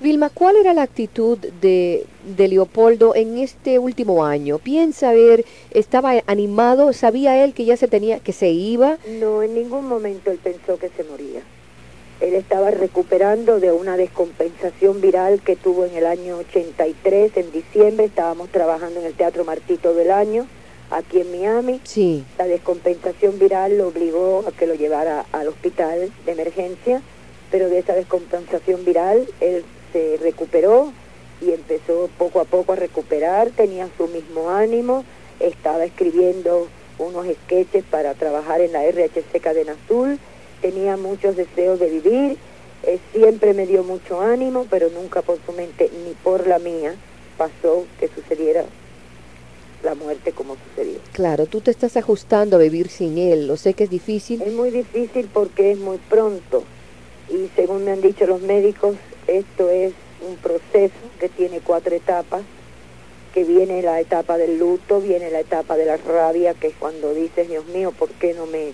Vilma, 0.00 0.30
¿cuál 0.30 0.56
era 0.56 0.74
la 0.74 0.82
actitud 0.82 1.38
de, 1.38 2.04
de 2.36 2.48
Leopoldo 2.48 3.14
en 3.14 3.38
este 3.38 3.78
último 3.78 4.24
año? 4.24 4.58
Piensa 4.58 5.12
ver, 5.12 5.44
estaba 5.70 6.14
animado, 6.26 6.92
sabía 6.92 7.44
él 7.44 7.54
que 7.54 7.64
ya 7.64 7.76
se 7.76 7.86
tenía, 7.86 8.18
que 8.18 8.32
se 8.32 8.48
iba. 8.50 8.98
No, 9.20 9.44
en 9.44 9.54
ningún 9.54 9.86
momento 9.86 10.32
él 10.32 10.40
pensó 10.42 10.76
que 10.76 10.88
se 10.88 11.04
moría. 11.04 11.42
Él 12.22 12.36
estaba 12.36 12.70
recuperando 12.70 13.58
de 13.58 13.72
una 13.72 13.96
descompensación 13.96 15.00
viral 15.00 15.40
que 15.40 15.56
tuvo 15.56 15.86
en 15.86 15.96
el 15.96 16.06
año 16.06 16.36
83, 16.36 17.36
en 17.36 17.50
diciembre, 17.50 18.06
estábamos 18.06 18.48
trabajando 18.50 19.00
en 19.00 19.06
el 19.06 19.14
Teatro 19.14 19.44
Martito 19.44 19.92
del 19.92 20.12
año, 20.12 20.46
aquí 20.92 21.20
en 21.20 21.32
Miami. 21.32 21.80
Sí. 21.82 22.24
La 22.38 22.46
descompensación 22.46 23.40
viral 23.40 23.76
lo 23.76 23.88
obligó 23.88 24.44
a 24.46 24.52
que 24.52 24.68
lo 24.68 24.74
llevara 24.74 25.26
al 25.32 25.48
hospital 25.48 26.12
de 26.24 26.32
emergencia, 26.32 27.02
pero 27.50 27.68
de 27.68 27.80
esa 27.80 27.94
descompensación 27.94 28.84
viral 28.84 29.26
él 29.40 29.64
se 29.92 30.16
recuperó 30.22 30.92
y 31.40 31.50
empezó 31.50 32.08
poco 32.18 32.38
a 32.38 32.44
poco 32.44 32.74
a 32.74 32.76
recuperar, 32.76 33.50
tenía 33.50 33.88
su 33.98 34.06
mismo 34.06 34.48
ánimo, 34.48 35.04
estaba 35.40 35.84
escribiendo 35.84 36.68
unos 37.00 37.26
sketches 37.26 37.82
para 37.82 38.14
trabajar 38.14 38.60
en 38.60 38.70
la 38.70 38.88
RHC 38.88 39.40
Cadena 39.40 39.72
Azul, 39.72 40.20
tenía 40.62 40.96
muchos 40.96 41.36
deseos 41.36 41.78
de 41.78 41.90
vivir, 41.90 42.38
eh, 42.84 42.98
siempre 43.12 43.52
me 43.52 43.66
dio 43.66 43.84
mucho 43.84 44.22
ánimo, 44.22 44.66
pero 44.70 44.88
nunca 44.88 45.20
por 45.20 45.38
su 45.44 45.52
mente 45.52 45.90
ni 46.04 46.14
por 46.14 46.46
la 46.46 46.58
mía 46.58 46.94
pasó 47.36 47.84
que 48.00 48.08
sucediera 48.08 48.64
la 49.82 49.94
muerte 49.94 50.32
como 50.32 50.56
sucedió. 50.68 50.98
Claro, 51.12 51.46
tú 51.46 51.60
te 51.60 51.70
estás 51.70 51.96
ajustando 51.96 52.56
a 52.56 52.60
vivir 52.60 52.88
sin 52.88 53.18
él, 53.18 53.46
lo 53.46 53.56
sé 53.56 53.74
que 53.74 53.84
es 53.84 53.90
difícil. 53.90 54.40
Es 54.40 54.52
muy 54.52 54.70
difícil 54.70 55.28
porque 55.32 55.72
es 55.72 55.78
muy 55.78 55.98
pronto 55.98 56.64
y 57.28 57.50
según 57.56 57.84
me 57.84 57.92
han 57.92 58.00
dicho 58.00 58.26
los 58.26 58.42
médicos, 58.42 58.96
esto 59.26 59.70
es 59.70 59.92
un 60.26 60.36
proceso 60.36 60.94
que 61.18 61.28
tiene 61.28 61.60
cuatro 61.60 61.94
etapas, 61.94 62.42
que 63.32 63.44
viene 63.44 63.80
la 63.82 64.00
etapa 64.00 64.36
del 64.36 64.58
luto, 64.58 65.00
viene 65.00 65.30
la 65.30 65.40
etapa 65.40 65.76
de 65.76 65.86
la 65.86 65.96
rabia, 65.96 66.54
que 66.54 66.68
es 66.68 66.74
cuando 66.78 67.14
dices, 67.14 67.48
Dios 67.48 67.66
mío, 67.66 67.92
¿por 67.92 68.10
qué 68.10 68.34
no 68.34 68.46
me, 68.46 68.72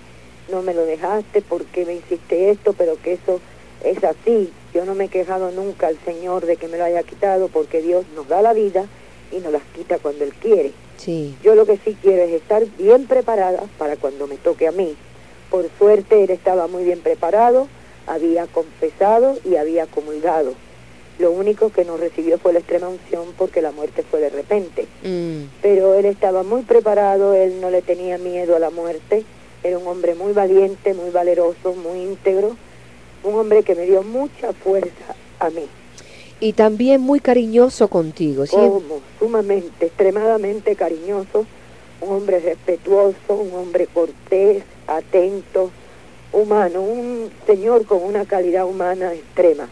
no 0.51 0.63
me 0.63 0.75
lo 0.75 0.85
dejaste? 0.85 1.43
¿Por 1.43 1.65
qué 1.67 1.85
me 1.85 1.95
hiciste 1.95 2.51
esto? 2.51 2.73
Pero 2.73 3.01
que 3.01 3.15
eso 3.15 3.41
es 3.85 4.03
así. 4.05 4.53
Yo 4.75 4.85
no 4.85 4.95
me 4.95 5.05
he 5.05 5.09
quejado 5.09 5.51
nunca 5.51 5.87
al 5.87 5.99
Señor 6.05 6.47
de 6.47 6.57
que 6.57 6.69
me 6.69 6.79
lo 6.79 6.85
haya 6.85 7.03
quitado, 7.03 7.49
porque 7.49 7.81
Dios 7.83 8.05
nos 8.15 8.29
da 8.29 8.43
la 8.43 8.53
vida 8.53 8.87
y 9.33 9.39
nos 9.39 9.53
las 9.53 9.63
quita 9.75 9.99
cuando 9.99 10.25
Él 10.25 10.35
quiere. 10.35 10.73
Sí. 10.97 11.37
Yo 11.43 11.55
lo 11.55 11.65
que 11.65 11.79
sí 11.79 11.97
quiero 12.03 12.23
es 12.23 12.33
estar 12.33 12.65
bien 12.77 13.07
preparada 13.07 13.63
para 13.79 13.97
cuando 13.97 14.27
me 14.27 14.37
toque 14.37 14.67
a 14.67 14.73
mí. 14.73 14.97
Por 15.51 15.69
suerte 15.79 16.25
él 16.25 16.31
estaba 16.31 16.67
muy 16.67 16.85
bien 16.85 17.01
preparado, 17.01 17.69
había 18.07 18.47
confesado 18.47 19.39
y 19.45 19.57
había 19.57 19.87
comulgado. 19.87 20.53
Lo 21.19 21.33
único 21.33 21.71
que 21.71 21.85
no 21.85 21.97
recibió 21.97 22.39
fue 22.39 22.53
la 22.53 22.61
extrema 22.61 22.89
unción 22.89 23.27
porque 23.37 23.63
la 23.63 23.73
muerte 23.73 24.05
fue 24.09 24.21
de 24.21 24.31
repente. 24.31 24.87
Mm, 25.03 25.45
Pero 25.63 25.95
él 25.95 26.05
estaba 26.05 26.43
muy 26.43 26.63
preparado, 26.63 27.35
él 27.35 27.61
no 27.61 27.71
le 27.71 27.83
tenía 27.83 28.19
miedo 28.19 28.55
a 28.55 28.59
la 28.59 28.71
muerte, 28.71 29.25
era 29.63 29.79
un 29.79 29.87
hombre 29.87 30.15
muy 30.15 30.33
valiente, 30.33 30.95
muy 30.95 31.11
valeroso, 31.11 31.75
muy 31.75 32.01
íntegro, 32.01 32.57
un 33.25 33.35
hombre 33.35 33.63
que 33.63 33.75
me 33.75 33.87
dio 33.87 34.03
mucha 34.03 34.53
fuerza 34.53 35.15
a 35.41 35.51
mí. 35.51 35.67
Y 36.41 36.53
también 36.53 37.01
muy 37.01 37.21
cariñoso 37.21 37.89
contigo. 37.89 38.47
siempre- 38.47 38.69
como 38.69 39.01
sumamente, 39.19 39.87
extremadamente 39.87 40.77
cariñoso, 40.77 41.47
un 42.01 42.09
hombre 42.13 42.39
respetuoso, 42.39 43.17
un 43.35 43.53
hombre 43.55 43.89
cortés, 43.89 44.63
atento, 44.87 45.71
humano, 46.33 46.81
un 46.83 47.31
señor 47.47 47.85
con 47.87 48.03
una 48.05 48.25
calidad 48.25 48.67
humana 48.67 49.13
extrema. 49.15 49.69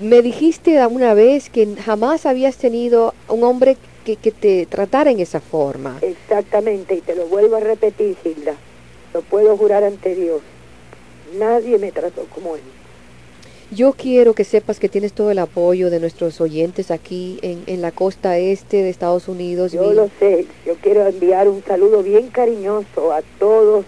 Me 0.00 0.20
dijiste 0.20 0.84
una 0.86 1.14
vez 1.14 1.48
que 1.48 1.74
jamás 1.76 2.26
habías 2.26 2.56
tenido 2.56 3.14
un 3.28 3.44
hombre 3.44 3.76
que, 4.04 4.16
que 4.16 4.32
te 4.32 4.66
tratara 4.66 5.10
en 5.10 5.20
esa 5.20 5.40
forma. 5.40 5.98
Exactamente, 6.02 6.96
y 6.96 7.00
te 7.00 7.14
lo 7.14 7.26
vuelvo 7.28 7.56
a 7.56 7.60
repetir, 7.60 8.16
Hilda, 8.24 8.56
lo 9.12 9.22
puedo 9.22 9.56
jurar 9.56 9.84
ante 9.84 10.14
Dios, 10.14 10.40
nadie 11.38 11.78
me 11.78 11.92
trató 11.92 12.26
como 12.34 12.56
él. 12.56 12.62
Yo 13.70 13.94
quiero 13.94 14.34
que 14.34 14.44
sepas 14.44 14.78
que 14.78 14.90
tienes 14.90 15.14
todo 15.14 15.30
el 15.30 15.38
apoyo 15.38 15.88
de 15.88 15.98
nuestros 15.98 16.42
oyentes 16.42 16.90
aquí 16.90 17.38
en, 17.40 17.62
en 17.66 17.80
la 17.80 17.90
costa 17.90 18.36
este 18.36 18.82
de 18.82 18.90
Estados 18.90 19.28
Unidos. 19.28 19.72
Yo 19.72 19.94
lo 19.94 20.10
sé, 20.18 20.46
yo 20.66 20.74
quiero 20.76 21.06
enviar 21.06 21.48
un 21.48 21.64
saludo 21.64 22.02
bien 22.02 22.28
cariñoso 22.28 23.12
a 23.12 23.22
todos 23.38 23.86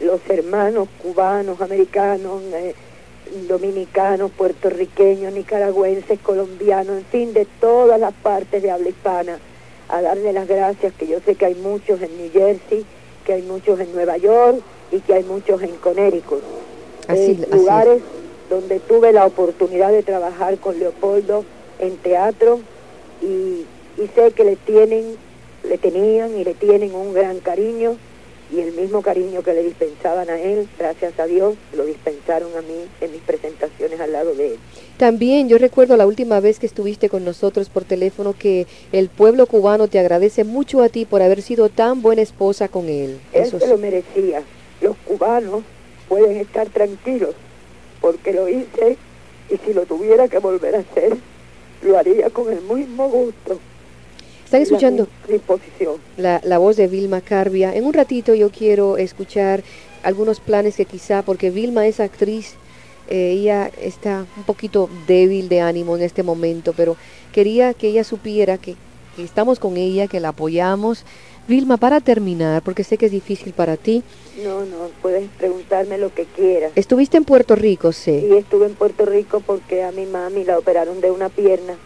los 0.00 0.20
hermanos 0.28 0.88
cubanos, 1.02 1.60
americanos, 1.60 2.42
eh, 2.54 2.74
dominicanos, 3.48 4.30
puertorriqueños, 4.30 5.32
nicaragüenses, 5.32 6.18
colombianos, 6.20 6.98
en 6.98 7.04
fin, 7.04 7.32
de 7.32 7.46
todas 7.60 8.00
las 8.00 8.14
partes 8.14 8.62
de 8.62 8.70
habla 8.70 8.88
hispana, 8.88 9.38
a 9.88 10.00
darle 10.00 10.32
las 10.32 10.48
gracias, 10.48 10.92
que 10.94 11.06
yo 11.06 11.18
sé 11.20 11.34
que 11.34 11.46
hay 11.46 11.54
muchos 11.54 12.00
en 12.00 12.16
New 12.16 12.30
Jersey, 12.32 12.84
que 13.24 13.34
hay 13.34 13.42
muchos 13.42 13.78
en 13.80 13.92
Nueva 13.92 14.16
York 14.16 14.58
y 14.90 15.00
que 15.00 15.14
hay 15.14 15.24
muchos 15.24 15.62
en 15.62 15.76
Connecticut. 15.76 16.42
Así- 17.08 17.20
Eh, 17.20 17.36
así 17.40 17.42
es. 17.42 17.48
lugares 17.56 18.02
donde 18.50 18.80
tuve 18.80 19.12
la 19.12 19.24
oportunidad 19.26 19.90
de 19.92 20.02
trabajar 20.02 20.58
con 20.58 20.78
Leopoldo 20.78 21.44
en 21.78 21.96
teatro 21.96 22.60
y, 23.22 23.64
y 24.00 24.06
sé 24.14 24.32
que 24.32 24.44
le 24.44 24.56
tienen, 24.56 25.16
le 25.68 25.78
tenían 25.78 26.36
y 26.36 26.44
le 26.44 26.54
tienen 26.54 26.94
un 26.94 27.14
gran 27.14 27.38
cariño 27.40 27.96
y 28.52 28.60
el 28.60 28.72
mismo 28.72 29.00
cariño 29.00 29.42
que 29.42 29.54
le 29.54 29.62
dispensaban 29.62 30.28
a 30.28 30.38
él, 30.38 30.68
gracias 30.78 31.18
a 31.18 31.26
Dios, 31.26 31.54
lo 31.74 31.86
dispensaron 31.86 32.50
a 32.56 32.60
mí 32.60 32.84
en 33.00 33.10
mis 33.10 33.22
presentaciones 33.22 33.98
al 33.98 34.12
lado 34.12 34.34
de 34.34 34.48
él. 34.54 34.58
También 34.98 35.48
yo 35.48 35.56
recuerdo 35.56 35.96
la 35.96 36.06
última 36.06 36.38
vez 36.40 36.58
que 36.58 36.66
estuviste 36.66 37.08
con 37.08 37.24
nosotros 37.24 37.70
por 37.70 37.84
teléfono 37.84 38.34
que 38.38 38.66
el 38.92 39.08
pueblo 39.08 39.46
cubano 39.46 39.88
te 39.88 39.98
agradece 39.98 40.44
mucho 40.44 40.82
a 40.82 40.90
ti 40.90 41.06
por 41.06 41.22
haber 41.22 41.40
sido 41.40 41.70
tan 41.70 42.02
buena 42.02 42.20
esposa 42.22 42.68
con 42.68 42.88
él. 42.88 43.18
Él 43.32 43.42
Eso 43.42 43.58
se 43.58 43.64
sí. 43.64 43.70
lo 43.70 43.78
merecía. 43.78 44.42
Los 44.82 44.96
cubanos 44.98 45.62
pueden 46.08 46.36
estar 46.36 46.68
tranquilos 46.68 47.34
porque 48.00 48.32
lo 48.32 48.48
hice 48.48 48.98
y 49.48 49.56
si 49.64 49.72
lo 49.72 49.86
tuviera 49.86 50.28
que 50.28 50.38
volver 50.38 50.76
a 50.76 50.80
hacer, 50.80 51.16
lo 51.82 51.96
haría 51.96 52.28
con 52.30 52.52
el 52.52 52.60
mismo 52.60 53.08
gusto. 53.08 53.58
Están 54.52 54.62
escuchando 54.64 55.08
la, 56.18 56.42
la 56.44 56.58
voz 56.58 56.76
de 56.76 56.86
Vilma 56.86 57.22
Carbia. 57.22 57.74
En 57.74 57.86
un 57.86 57.94
ratito 57.94 58.34
yo 58.34 58.50
quiero 58.50 58.98
escuchar 58.98 59.62
algunos 60.02 60.40
planes 60.40 60.76
que 60.76 60.84
quizá, 60.84 61.22
porque 61.22 61.48
Vilma 61.48 61.86
es 61.86 62.00
actriz, 62.00 62.56
eh, 63.08 63.30
ella 63.30 63.70
está 63.80 64.26
un 64.36 64.42
poquito 64.42 64.90
débil 65.06 65.48
de 65.48 65.62
ánimo 65.62 65.96
en 65.96 66.02
este 66.02 66.22
momento, 66.22 66.74
pero 66.76 66.98
quería 67.32 67.72
que 67.72 67.88
ella 67.88 68.04
supiera 68.04 68.58
que, 68.58 68.76
que 69.16 69.24
estamos 69.24 69.58
con 69.58 69.78
ella, 69.78 70.06
que 70.06 70.20
la 70.20 70.28
apoyamos. 70.28 71.06
Vilma, 71.48 71.78
para 71.78 72.00
terminar, 72.00 72.60
porque 72.60 72.84
sé 72.84 72.98
que 72.98 73.06
es 73.06 73.12
difícil 73.12 73.54
para 73.54 73.78
ti, 73.78 74.04
No, 74.44 74.66
no, 74.66 74.90
puedes 75.00 75.30
preguntarme 75.30 75.96
lo 75.96 76.12
que 76.12 76.26
quieras. 76.26 76.72
estuviste 76.76 77.16
en 77.16 77.24
Puerto 77.24 77.56
Rico, 77.56 77.90
sé. 77.92 78.28
Y 78.28 78.34
estuve 78.34 78.66
en 78.66 78.74
Puerto 78.74 79.06
Rico 79.06 79.40
porque 79.40 79.82
a 79.82 79.92
mi 79.92 80.04
mami 80.04 80.44
la 80.44 80.58
operaron 80.58 81.00
de 81.00 81.10
una 81.10 81.30
pierna 81.30 81.78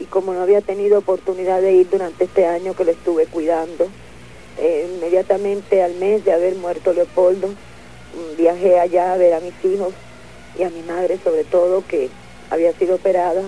y 0.00 0.04
como 0.04 0.32
no 0.34 0.42
había 0.42 0.60
tenido 0.60 0.98
oportunidad 0.98 1.60
de 1.60 1.72
ir 1.72 1.90
durante 1.90 2.24
este 2.24 2.46
año 2.46 2.74
que 2.74 2.84
lo 2.84 2.90
estuve 2.90 3.26
cuidando, 3.26 3.88
eh, 4.58 4.88
inmediatamente 4.96 5.82
al 5.82 5.94
mes 5.94 6.24
de 6.24 6.32
haber 6.32 6.54
muerto 6.56 6.92
Leopoldo, 6.92 7.48
mm, 7.48 8.36
viajé 8.36 8.78
allá 8.78 9.12
a 9.12 9.16
ver 9.16 9.34
a 9.34 9.40
mis 9.40 9.54
hijos 9.64 9.92
y 10.58 10.62
a 10.62 10.70
mi 10.70 10.82
madre 10.82 11.18
sobre 11.22 11.44
todo 11.44 11.84
que 11.86 12.08
había 12.50 12.72
sido 12.72 12.96
operada, 12.96 13.42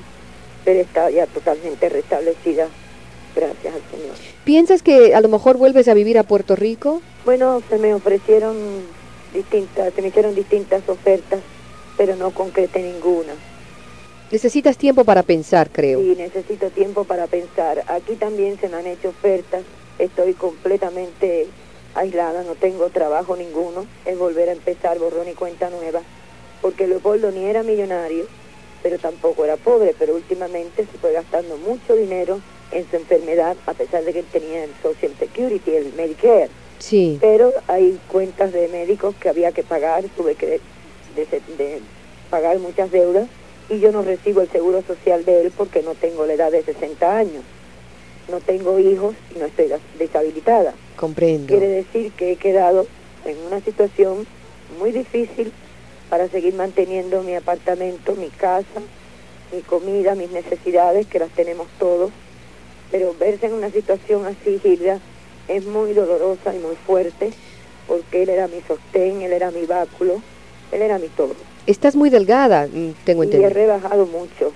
pero 0.64 0.80
está 0.80 1.10
ya 1.10 1.26
totalmente 1.26 1.88
restablecida, 1.88 2.68
gracias 3.34 3.74
al 3.74 3.82
Señor. 3.90 4.16
¿Piensas 4.44 4.82
que 4.82 5.14
a 5.14 5.20
lo 5.20 5.28
mejor 5.28 5.56
vuelves 5.58 5.88
a 5.88 5.94
vivir 5.94 6.18
a 6.18 6.24
Puerto 6.24 6.56
Rico? 6.56 7.00
Bueno, 7.24 7.62
se 7.68 7.78
me 7.78 7.94
ofrecieron 7.94 8.56
distintas, 9.32 9.92
se 9.92 10.02
me 10.02 10.08
hicieron 10.08 10.34
distintas 10.34 10.88
ofertas, 10.88 11.40
pero 11.96 12.16
no 12.16 12.30
concreté 12.30 12.82
ninguna. 12.82 13.32
Necesitas 14.30 14.76
tiempo 14.76 15.04
para 15.04 15.22
pensar, 15.22 15.70
creo. 15.70 16.00
Sí, 16.00 16.14
necesito 16.16 16.70
tiempo 16.70 17.04
para 17.04 17.26
pensar. 17.28 17.84
Aquí 17.86 18.16
también 18.16 18.58
se 18.60 18.68
me 18.68 18.76
han 18.76 18.86
hecho 18.86 19.10
ofertas. 19.10 19.62
Estoy 19.98 20.34
completamente 20.34 21.46
aislada, 21.94 22.42
no 22.42 22.54
tengo 22.56 22.88
trabajo 22.88 23.36
ninguno. 23.36 23.86
Es 24.04 24.18
volver 24.18 24.48
a 24.48 24.52
empezar 24.52 24.98
borrón 24.98 25.28
y 25.28 25.34
cuenta 25.34 25.70
nueva. 25.70 26.00
Porque 26.60 26.88
Leopoldo 26.88 27.30
ni 27.30 27.44
era 27.44 27.62
millonario, 27.62 28.26
pero 28.82 28.98
tampoco 28.98 29.44
era 29.44 29.56
pobre. 29.56 29.94
Pero 29.96 30.16
últimamente 30.16 30.82
se 30.90 30.98
fue 30.98 31.12
gastando 31.12 31.56
mucho 31.58 31.94
dinero 31.94 32.40
en 32.72 32.84
su 32.90 32.96
enfermedad, 32.96 33.56
a 33.66 33.74
pesar 33.74 34.02
de 34.04 34.12
que 34.12 34.18
él 34.20 34.26
tenía 34.32 34.64
el 34.64 34.70
Social 34.82 35.12
Security, 35.20 35.70
el 35.70 35.92
Medicare. 35.92 36.48
Sí. 36.80 37.16
Pero 37.20 37.52
hay 37.68 37.98
cuentas 38.08 38.52
de 38.52 38.66
médicos 38.68 39.14
que 39.20 39.28
había 39.28 39.52
que 39.52 39.62
pagar, 39.62 40.02
tuve 40.16 40.34
que 40.34 40.46
de- 40.46 40.60
de- 41.14 41.40
de 41.56 41.80
pagar 42.28 42.58
muchas 42.58 42.90
deudas 42.90 43.28
y 43.68 43.78
yo 43.80 43.92
no 43.92 44.02
recibo 44.02 44.40
el 44.42 44.48
seguro 44.50 44.82
social 44.82 45.24
de 45.24 45.42
él 45.42 45.52
porque 45.56 45.82
no 45.82 45.94
tengo 45.94 46.24
la 46.26 46.34
edad 46.34 46.50
de 46.52 46.62
60 46.62 47.16
años. 47.18 47.42
No 48.30 48.40
tengo 48.40 48.78
hijos 48.78 49.14
y 49.34 49.38
no 49.38 49.46
estoy 49.46 49.68
des- 49.68 49.80
deshabilitada. 49.98 50.74
Comprendo. 50.96 51.46
Quiere 51.48 51.68
decir 51.68 52.12
que 52.12 52.32
he 52.32 52.36
quedado 52.36 52.86
en 53.24 53.36
una 53.46 53.60
situación 53.60 54.26
muy 54.78 54.92
difícil 54.92 55.52
para 56.10 56.28
seguir 56.28 56.54
manteniendo 56.54 57.22
mi 57.22 57.34
apartamento, 57.34 58.14
mi 58.14 58.28
casa 58.30 58.80
mi 59.52 59.60
comida, 59.62 60.16
mis 60.16 60.30
necesidades, 60.32 61.06
que 61.06 61.20
las 61.20 61.30
tenemos 61.30 61.68
todos, 61.78 62.10
pero 62.90 63.14
verse 63.18 63.46
en 63.46 63.52
una 63.52 63.70
situación 63.70 64.26
así, 64.26 64.58
Gilda, 64.60 64.98
es 65.46 65.64
muy 65.64 65.92
dolorosa 65.92 66.52
y 66.52 66.58
muy 66.58 66.74
fuerte, 66.74 67.30
porque 67.86 68.24
él 68.24 68.28
era 68.30 68.48
mi 68.48 68.60
sostén, 68.66 69.22
él 69.22 69.32
era 69.32 69.52
mi 69.52 69.64
báculo, 69.64 70.20
él 70.72 70.82
era 70.82 70.98
mi 70.98 71.06
todo. 71.06 71.36
Estás 71.66 71.96
muy 71.96 72.10
delgada, 72.10 72.66
mm, 72.66 72.92
tengo 73.04 73.24
Y 73.24 73.26
he 73.26 73.30
entendido. 73.30 73.50
rebajado 73.50 74.06
mucho. 74.06 74.52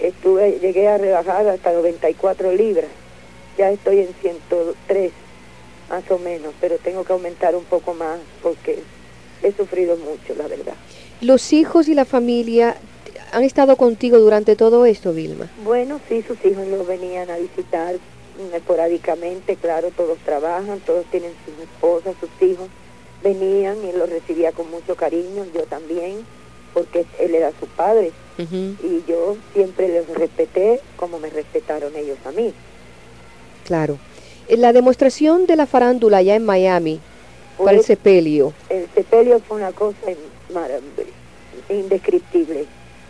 Estuve, 0.00 0.58
llegué 0.60 0.88
a 0.88 0.98
rebajar 0.98 1.46
hasta 1.46 1.72
94 1.72 2.52
libras. 2.52 2.90
Ya 3.56 3.70
estoy 3.70 4.00
en 4.00 4.08
103, 4.20 5.12
más 5.90 6.02
o 6.10 6.18
menos, 6.18 6.52
pero 6.60 6.78
tengo 6.78 7.04
que 7.04 7.12
aumentar 7.12 7.54
un 7.54 7.64
poco 7.64 7.94
más 7.94 8.18
porque 8.42 8.78
he 9.42 9.52
sufrido 9.52 9.96
mucho, 9.96 10.34
la 10.36 10.48
verdad. 10.48 10.74
Los 11.20 11.52
hijos 11.52 11.86
y 11.88 11.94
la 11.94 12.04
familia 12.04 12.76
han 13.32 13.44
estado 13.44 13.76
contigo 13.76 14.18
durante 14.18 14.56
todo 14.56 14.86
esto, 14.86 15.12
Vilma. 15.12 15.48
Bueno, 15.64 16.00
sí, 16.08 16.22
sus 16.26 16.42
hijos 16.44 16.66
lo 16.66 16.84
venían 16.84 17.30
a 17.30 17.36
visitar 17.36 17.94
esporádicamente, 18.54 19.56
claro, 19.56 19.90
todos 19.96 20.18
trabajan, 20.24 20.80
todos 20.80 21.04
tienen 21.10 21.32
sus 21.44 21.62
esposas, 21.62 22.14
sus 22.18 22.48
hijos. 22.48 22.68
Venían 23.22 23.76
y 23.84 23.92
los 23.92 24.08
recibía 24.08 24.50
con 24.52 24.70
mucho 24.70 24.96
cariño, 24.96 25.44
yo 25.54 25.64
también, 25.64 26.24
porque 26.72 27.06
él 27.18 27.34
era 27.34 27.52
su 27.58 27.66
padre. 27.66 28.12
Y 28.38 29.04
yo 29.06 29.36
siempre 29.52 29.88
les 29.88 30.08
respeté 30.08 30.80
como 30.96 31.18
me 31.18 31.28
respetaron 31.28 31.94
ellos 31.94 32.16
a 32.24 32.30
mí. 32.32 32.54
Claro. 33.64 33.98
En 34.48 34.62
La 34.62 34.72
demostración 34.72 35.46
de 35.46 35.56
la 35.56 35.66
farándula 35.66 36.18
allá 36.18 36.36
en 36.36 36.46
Miami, 36.46 37.00
para 37.58 37.76
el 37.76 37.84
sepelio. 37.84 38.54
el 38.70 38.88
sepelio 38.94 39.40
fue 39.40 39.58
una 39.58 39.72
cosa 39.72 39.96
indescriptible. 41.68 42.66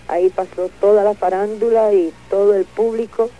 Ahí 0.09 0.29
pasó 0.31 0.69
toda 0.81 1.05
la 1.05 1.15
farándula 1.15 1.93
y 1.93 2.13
todo 2.29 2.55
el 2.55 2.65
público. 2.65 3.31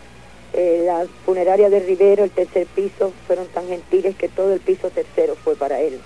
Eh, 0.53 0.83
la 0.87 1.07
funeraria 1.25 1.69
de 1.69 1.81
Rivero, 1.81 2.25
el 2.25 2.31
tercer 2.31 2.67
piso, 2.69 3.13
fueron 3.27 3.47
tan 3.49 3.67
gentiles 3.69 4.17
que 4.17 4.29
todo 4.29 4.53
el 4.53 4.61
piso 4.61 4.91
tercero 4.91 5.37
fue 5.43 5.57
para 5.57 5.81
él. 5.81 6.01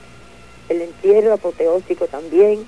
El 0.69 0.81
entierro 0.81 1.35
apoteósico 1.35 2.07
también, 2.07 2.67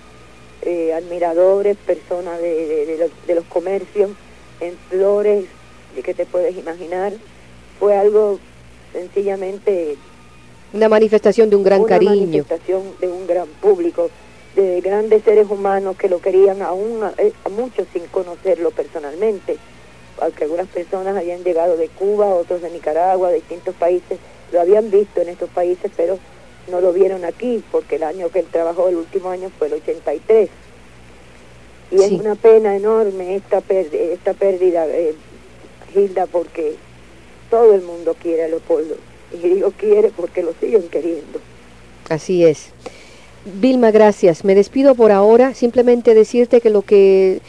eh, 0.67 0.93
admiradores, 0.93 1.77
personas 1.79 2.39
de, 2.43 2.67
de- 2.67 2.87
de 2.87 2.99
los, 2.99 3.11
de 3.27 3.35
los 3.35 3.45
comercios, 3.47 4.11
en 4.61 4.75
flores, 4.91 5.47
de 5.95 6.03
que 6.03 6.13
te 6.13 6.27
puedes 6.27 6.55
imaginar. 6.57 7.13
Fue 7.81 7.97
algo 7.97 8.39
sencillamente 8.93 9.97
Una 10.73 10.89
manifestación 10.89 11.49
de 11.51 11.57
un 11.57 11.63
gran 11.63 11.81
una 11.81 11.89
cariño. 11.89 12.11
manifestación 12.27 12.83
de 13.01 13.09
un 13.09 13.27
gran 13.27 13.47
público, 13.61 14.11
de 14.57 14.81
grandes 14.81 15.23
seres 15.23 15.49
humanos 15.51 15.97
que 15.97 16.09
lo 16.09 16.21
querían 16.21 16.63
aún 16.63 17.03
a, 17.05 17.13
eh, 17.19 17.33
a 17.45 17.49
muchos 17.51 17.87
sin 17.93 18.07
conocerlo 18.07 18.71
personalmente. 18.71 19.57
Aunque 20.21 20.45
algunas 20.45 20.67
personas 20.69 21.15
habían 21.17 21.45
llegado 21.45 21.77
de 21.77 21.89
Cuba, 21.89 22.27
otros 22.35 22.63
de 22.63 22.71
Nicaragua, 22.71 23.29
de 23.29 23.37
distintos 23.37 23.75
países, 23.75 24.19
lo 24.53 24.61
habían 24.63 24.91
visto 24.91 25.21
en 25.21 25.29
estos 25.29 25.51
países, 25.51 25.91
pero 25.95 26.19
no 26.71 26.81
lo 26.81 26.93
vieron 26.93 27.25
aquí, 27.25 27.63
porque 27.71 27.97
el 27.97 28.03
año 28.03 28.29
que 28.31 28.41
él 28.41 28.47
trabajó, 28.51 28.89
el 28.89 28.97
último 28.97 29.31
año 29.31 29.51
fue 29.59 29.69
el 29.69 29.75
83. 29.75 30.49
Y 31.91 31.97
es 31.97 32.09
Sí. 32.09 32.15
una 32.21 32.35
pena 32.35 32.77
enorme 32.77 33.37
esta, 33.37 33.61
pérdida, 33.61 34.03
esta 34.13 34.35
pérdida, 34.35 34.87
eh, 34.89 35.15
Hilda, 35.95 36.27
porque 36.27 36.75
todo 37.51 37.75
el 37.75 37.83
mundo 37.83 38.17
quiere 38.21 38.45
a 38.45 38.49
Leopoldo. 38.49 38.97
Y 39.33 39.49
digo 39.49 39.73
quiere 39.77 40.11
porque 40.17 40.43
lo 40.43 40.53
siguen 40.61 40.89
queriendo. 40.89 41.41
Así 42.09 42.45
es. 42.45 42.71
Vilma, 43.45 43.91
gracias. 43.93 44.45
Me 44.45 44.55
despido 44.55 44.95
por 44.95 45.13
ahora. 45.13 45.55
Simplemente 45.55 46.15
decirte 46.15 46.61
que 46.61 46.71
lo 46.71 46.83
que 46.83 47.41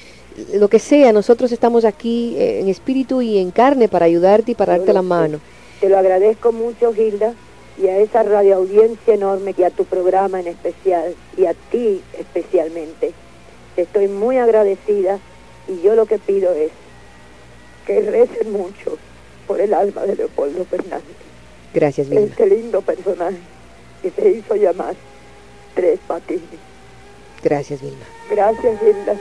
lo 0.54 0.68
que 0.68 0.78
sea, 0.78 1.12
nosotros 1.14 1.52
estamos 1.52 1.84
aquí 1.84 2.36
eh, 2.38 2.60
en 2.60 2.70
espíritu 2.70 3.24
y 3.24 3.40
en 3.40 3.50
carne 3.50 3.88
para 3.88 4.06
ayudarte 4.06 4.52
y 4.52 4.56
para 4.56 4.74
Yo 4.74 4.80
darte 4.80 4.94
la 4.94 5.02
mano. 5.02 5.40
Te 5.82 5.90
lo 5.90 5.98
agradezco 5.98 6.52
mucho, 6.52 6.94
Gilda, 6.94 7.34
y 7.78 7.88
a 7.88 7.98
esa 8.00 8.24
radioaudiencia 8.24 9.14
enorme 9.14 9.54
y 9.58 9.64
a 9.64 9.70
tu 9.70 9.86
programa 9.86 10.40
en 10.40 10.48
especial, 10.48 11.16
y 11.38 11.46
a 11.46 11.54
ti 11.72 12.02
especialmente. 12.18 13.14
Te 13.76 13.84
estoy 13.84 14.08
muy 14.08 14.38
agradecida 14.38 15.20
y 15.68 15.82
yo 15.82 15.96
lo 15.96 16.06
que 16.06 16.18
pido 16.18 16.52
es 16.54 16.72
que 17.86 18.02
recen 18.02 18.52
mucho 18.52 18.98
por 19.46 19.62
el 19.62 19.74
alma 19.74 20.02
de 20.04 20.16
Leopoldo 20.16 20.66
Fernández, 20.66 21.16
Gracias, 21.74 22.10
Vilma. 22.10 22.26
este 22.26 22.48
lindo 22.48 22.82
personaje 22.82 23.38
que 24.02 24.12
se 24.12 24.30
hizo 24.30 24.56
llamar 24.56 24.96
Tres 25.76 26.00
Patines. 26.08 26.42
Gracias, 27.44 27.82
Vilma. 27.82 28.06
Gracias, 28.30 28.80
Gilda, 28.80 29.16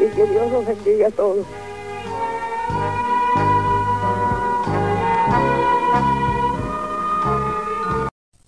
y 0.00 0.14
que 0.14 0.26
Dios 0.26 0.50
los 0.52 0.66
bendiga 0.66 1.06
a 1.08 1.10
todos. 1.10 1.46